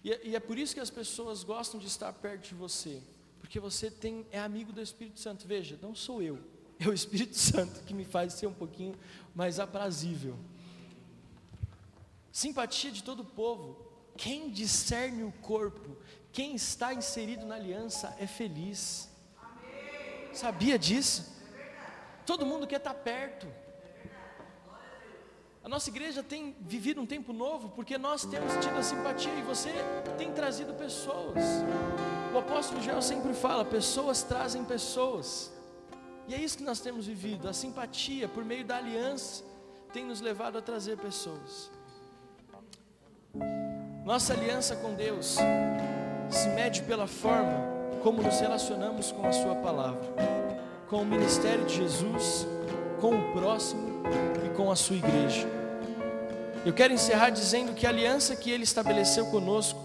E, 0.04 0.12
é, 0.12 0.22
e 0.24 0.36
é 0.36 0.40
por 0.40 0.58
isso 0.58 0.74
que 0.74 0.80
as 0.80 0.90
pessoas 0.90 1.44
gostam 1.44 1.80
de 1.80 1.86
estar 1.86 2.12
perto 2.12 2.50
de 2.50 2.56
você. 2.56 3.02
Porque 3.40 3.60
você 3.60 3.92
tem, 3.92 4.26
é 4.32 4.40
amigo 4.40 4.74
do 4.74 4.82
Espírito 4.82 5.20
Santo. 5.20 5.48
Veja, 5.48 5.78
não 5.82 5.94
sou 5.94 6.22
eu, 6.22 6.40
é 6.80 6.88
o 6.88 6.94
Espírito 6.94 7.38
Santo 7.40 7.84
que 7.84 7.94
me 7.94 8.04
faz 8.04 8.34
ser 8.34 8.48
um 8.48 8.54
pouquinho 8.54 8.96
mais 9.36 9.60
aprazível. 9.60 10.38
Simpatia 12.32 12.92
de 12.92 13.04
todo 13.04 13.22
o 13.22 13.26
povo. 13.26 13.90
Quem 14.18 14.50
discerne 14.50 15.24
o 15.24 15.32
corpo, 15.32 15.98
quem 16.32 16.56
está 16.56 16.94
inserido 16.94 17.46
na 17.46 17.56
aliança 17.56 18.16
é 18.20 18.28
feliz. 18.28 19.10
Sabia 20.34 20.80
disso? 20.80 21.32
Todo 22.26 22.46
mundo 22.46 22.68
quer 22.68 22.78
estar 22.78 22.94
perto. 22.94 23.48
A 25.64 25.70
nossa 25.70 25.90
igreja 25.90 26.24
tem 26.24 26.56
vivido 26.60 27.00
um 27.00 27.06
tempo 27.06 27.32
novo 27.32 27.70
porque 27.70 27.98
nós 27.98 28.26
temos 28.26 28.54
tido 28.54 28.78
a 28.78 28.84
simpatia 28.84 29.32
e 29.34 29.42
você 29.44 29.70
tem 30.18 30.32
trazido 30.32 30.74
pessoas. 30.74 31.38
O 32.34 32.38
apóstolo 32.40 32.82
Joel 32.82 33.02
sempre 33.02 33.34
fala: 33.34 33.64
pessoas 33.64 34.24
trazem 34.24 34.66
pessoas. 34.66 35.52
E 36.28 36.34
é 36.34 36.38
isso 36.40 36.58
que 36.58 36.64
nós 36.64 36.80
temos 36.80 37.06
vivido. 37.06 37.48
A 37.48 37.54
simpatia 37.54 38.28
por 38.28 38.44
meio 38.44 38.66
da 38.66 38.78
aliança 38.78 39.44
tem 39.94 40.04
nos 40.04 40.20
levado 40.20 40.58
a 40.58 40.62
trazer 40.62 40.98
pessoas. 40.98 41.70
Nossa 44.04 44.34
aliança 44.34 44.76
com 44.76 44.96
Deus 44.96 45.38
se 46.30 46.50
mede 46.50 46.82
pela 46.84 47.06
forma 47.06 47.70
como 48.02 48.24
nos 48.24 48.40
relacionamos 48.40 49.12
com 49.12 49.28
a 49.28 49.32
Sua 49.32 49.56
palavra, 49.56 50.02
com 50.90 51.04
o 51.04 51.06
ministério 51.06 51.66
de 51.66 51.76
Jesus, 51.76 52.48
com 53.02 53.16
o 53.16 53.34
próximo 53.34 54.04
e 54.46 54.50
com 54.50 54.72
a 54.72 54.76
Sua 54.76 54.96
igreja. 54.96 55.48
Eu 56.64 56.72
quero 56.72 56.94
encerrar 56.94 57.32
dizendo 57.32 57.74
que 57.74 57.88
a 57.88 57.90
aliança 57.90 58.36
que 58.36 58.52
Ele 58.52 58.64
estabeleceu 58.64 59.26
conosco, 59.26 59.82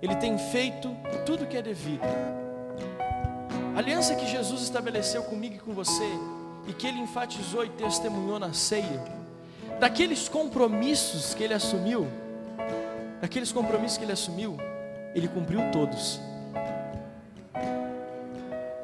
Ele 0.00 0.16
tem 0.16 0.38
feito 0.38 0.96
tudo 1.26 1.44
o 1.44 1.46
que 1.46 1.58
é 1.58 1.62
devido. 1.62 2.02
A 3.76 3.78
aliança 3.78 4.14
que 4.14 4.26
Jesus 4.26 4.62
estabeleceu 4.62 5.22
comigo 5.24 5.56
e 5.56 5.58
com 5.58 5.74
você, 5.74 6.08
e 6.66 6.72
que 6.72 6.86
Ele 6.86 7.00
enfatizou 7.00 7.64
e 7.64 7.68
testemunhou 7.68 8.38
na 8.38 8.54
ceia, 8.54 9.04
daqueles 9.78 10.26
compromissos 10.26 11.34
que 11.34 11.42
Ele 11.42 11.52
assumiu, 11.52 12.08
daqueles 13.20 13.52
compromissos 13.52 13.98
que 13.98 14.04
Ele 14.04 14.12
assumiu, 14.12 14.56
Ele 15.14 15.28
cumpriu 15.28 15.60
todos. 15.70 16.18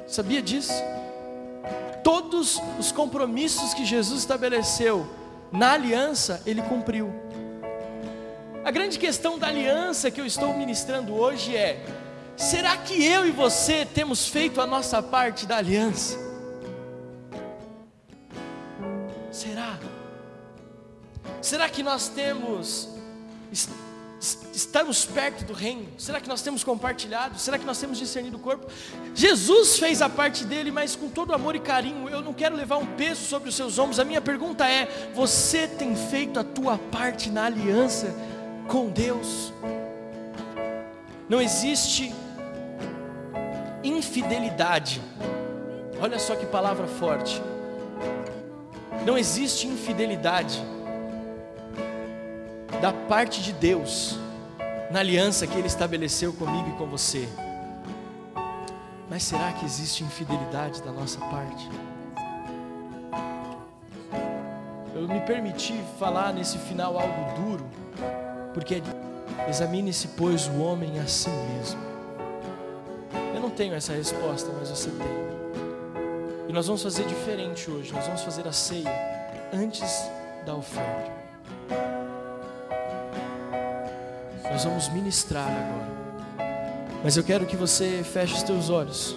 Sabia 0.07 0.43
disso? 0.43 0.74
Todos 2.03 2.61
os 2.78 2.90
compromissos 2.92 3.74
que 3.74 3.84
Jesus 3.84 4.20
estabeleceu 4.20 5.07
na 5.53 5.72
aliança, 5.72 6.42
ele 6.46 6.62
cumpriu. 6.62 7.12
A 8.64 8.70
grande 8.70 8.98
questão 8.98 9.38
da 9.38 9.48
aliança 9.48 10.11
que 10.11 10.20
eu 10.20 10.26
estou 10.26 10.57
ministrando 10.57 11.14
hoje 11.14 11.57
é: 11.57 11.84
será 12.36 12.76
que 12.76 13.05
eu 13.05 13.26
e 13.26 13.30
você 13.30 13.86
temos 13.86 14.28
feito 14.28 14.61
a 14.61 14.66
nossa 14.66 15.03
parte 15.03 15.46
da 15.46 15.57
aliança? 15.57 16.18
Será? 19.30 19.78
Será 21.40 21.68
que 21.68 21.82
nós 21.82 22.09
temos 22.09 22.88
estamos 24.21 25.07
perto 25.07 25.45
do 25.47 25.55
reino? 25.55 25.89
Será 25.97 26.21
que 26.21 26.29
nós 26.29 26.43
temos 26.43 26.62
compartilhado? 26.62 27.39
Será 27.39 27.59
que 27.59 27.64
nós 27.64 27.79
temos 27.79 27.99
discernido 27.99 28.37
o 28.37 28.41
corpo? 28.41 28.66
Jesus 29.14 29.79
fez 29.79 30.03
a 30.03 30.09
parte 30.09 30.45
dele, 30.45 30.71
mas 30.71 30.95
com 30.95 31.09
todo 31.09 31.33
amor 31.33 31.57
e 31.57 31.61
carinho. 31.61 32.09
Eu 32.09 32.21
não 32.21 32.35
quero 32.35 32.55
levar 32.55 32.77
um 32.77 32.87
peso 32.87 33.25
sobre 33.25 33.49
os 33.49 33.55
seus 33.55 33.79
ombros. 33.79 33.99
A 33.99 34.05
minha 34.05 34.21
pergunta 34.21 34.68
é: 34.68 35.11
você 35.14 35.66
tem 35.66 35.97
feito 35.97 36.39
a 36.39 36.45
tua 36.45 36.77
parte 36.77 37.31
na 37.31 37.47
aliança 37.47 38.14
com 38.68 38.91
Deus? 38.91 39.53
Não 41.29 41.41
existe 41.41 42.14
infidelidade. 43.83 45.01
Olha 45.99 46.18
só 46.18 46.37
que 46.37 46.45
palavra 46.45 46.87
forte. 46.87 47.41
Não 49.07 49.16
existe 49.16 49.66
infidelidade 49.66 50.62
da 52.81 52.93
parte 52.93 53.43
de 53.43 53.53
Deus, 53.53 54.18
na 54.91 55.01
aliança 55.01 55.47
que 55.47 55.57
Ele 55.57 55.66
estabeleceu 55.66 56.33
comigo 56.33 56.68
e 56.71 56.73
com 56.73 56.87
você. 56.87 57.29
Mas 59.09 59.25
será 59.25 59.53
que 59.53 59.64
existe 59.64 60.05
infidelidade 60.05 60.83
da 60.83 60.93
nossa 60.93 61.18
parte? 61.21 61.68
Eu 64.95 65.09
me 65.09 65.21
permiti 65.21 65.83
falar 65.99 66.33
nesse 66.33 66.59
final 66.59 66.99
algo 66.99 67.41
duro, 67.41 67.66
porque 68.55 68.83
examine-se, 69.49 70.09
pois, 70.09 70.47
o 70.47 70.61
homem 70.61 71.01
a 71.01 71.07
si 71.07 71.31
mesmo. 71.31 71.81
Eu 73.35 73.41
não 73.41 73.51
tenho 73.51 73.75
essa 73.75 73.93
resposta, 73.93 74.51
mas 74.59 74.68
você 74.68 74.91
tem. 74.91 75.31
E 76.49 76.53
nós 76.53 76.66
vamos 76.66 76.83
fazer 76.83 77.05
diferente 77.07 77.71
hoje, 77.71 77.93
nós 77.93 78.07
vamos 78.07 78.23
fazer 78.23 78.47
a 78.47 78.53
ceia 78.53 78.91
antes 79.53 80.09
da 80.45 80.55
oferta. 80.55 81.20
Nós 84.51 84.64
vamos 84.64 84.88
ministrar 84.88 85.46
agora. 85.46 86.01
Mas 87.03 87.16
eu 87.16 87.22
quero 87.22 87.46
que 87.46 87.57
você 87.57 88.03
feche 88.03 88.34
os 88.34 88.42
teus 88.42 88.68
olhos. 88.68 89.16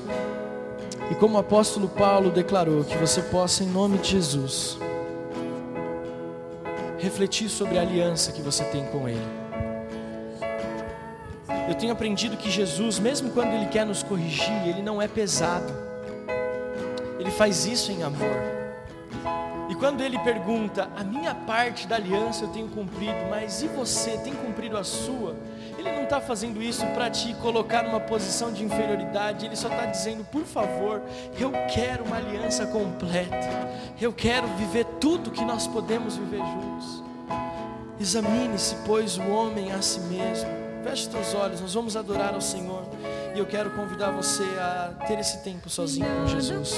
E 1.12 1.16
como 1.16 1.36
o 1.36 1.40
apóstolo 1.40 1.90
Paulo 1.90 2.32
declarou, 2.32 2.84
que 2.84 2.98
você 2.98 3.22
possa, 3.22 3.64
em 3.64 3.68
nome 3.68 3.98
de 3.98 4.12
Jesus, 4.12 4.78
refletir 7.00 7.50
sobre 7.50 7.78
a 7.78 7.82
aliança 7.82 8.32
que 8.32 8.42
você 8.42 8.64
tem 8.66 8.86
com 8.86 9.10
Ele. 9.10 9.44
Eu 11.68 11.76
tenho 11.76 11.92
aprendido 11.92 12.38
que 12.38 12.50
Jesus, 12.50 13.00
mesmo 13.00 13.32
quando 13.32 13.54
Ele 13.54 13.66
quer 13.66 13.86
nos 13.86 14.04
corrigir, 14.04 14.68
Ele 14.68 14.82
não 14.82 15.02
é 15.02 15.08
pesado, 15.08 15.74
Ele 17.20 17.32
faz 17.32 17.66
isso 17.66 17.92
em 17.92 18.04
amor. 18.04 18.53
E 19.74 19.76
quando 19.76 20.02
ele 20.02 20.20
pergunta, 20.20 20.88
a 20.96 21.04
minha 21.04 21.34
parte 21.34 21.88
da 21.88 21.96
aliança 21.96 22.44
eu 22.44 22.50
tenho 22.50 22.68
cumprido, 22.68 23.18
mas 23.28 23.64
e 23.64 23.68
você 23.68 24.16
tem 24.18 24.32
cumprido 24.32 24.78
a 24.78 24.84
sua? 24.84 25.36
Ele 25.80 25.92
não 25.92 26.04
está 26.04 26.22
fazendo 26.22 26.62
isso 26.62 26.86
para 26.94 27.10
te 27.10 27.34
colocar 27.42 27.82
numa 27.82 28.00
posição 28.00 28.54
de 28.54 28.64
inferioridade, 28.64 29.48
ele 29.48 29.56
só 29.56 29.68
está 29.70 29.88
dizendo, 29.88 30.24
por 30.26 30.44
favor, 30.44 31.02
eu 31.40 31.52
quero 31.74 32.04
uma 32.04 32.18
aliança 32.18 32.68
completa, 32.68 33.50
eu 34.00 34.14
quero 34.14 34.46
viver 34.50 34.86
tudo 35.02 35.32
que 35.32 35.44
nós 35.44 35.66
podemos 35.66 36.18
viver 36.18 36.38
juntos. 36.46 37.04
Examine-se, 38.00 38.76
pois, 38.86 39.18
o 39.18 39.28
homem 39.32 39.72
a 39.72 39.82
si 39.82 40.02
mesmo. 40.02 40.52
Feche 40.84 41.10
teus 41.10 41.34
olhos, 41.34 41.60
nós 41.62 41.74
vamos 41.74 41.98
adorar 41.98 42.36
ao 42.36 42.42
Senhor. 42.42 42.84
E 43.34 43.40
eu 43.40 43.46
quero 43.48 43.72
convidar 43.72 44.12
você 44.12 44.44
a 44.44 44.94
ter 45.08 45.18
esse 45.18 45.40
tempo 45.44 45.68
sozinho 45.68 46.06
com 46.22 46.28
Jesus. 46.28 46.76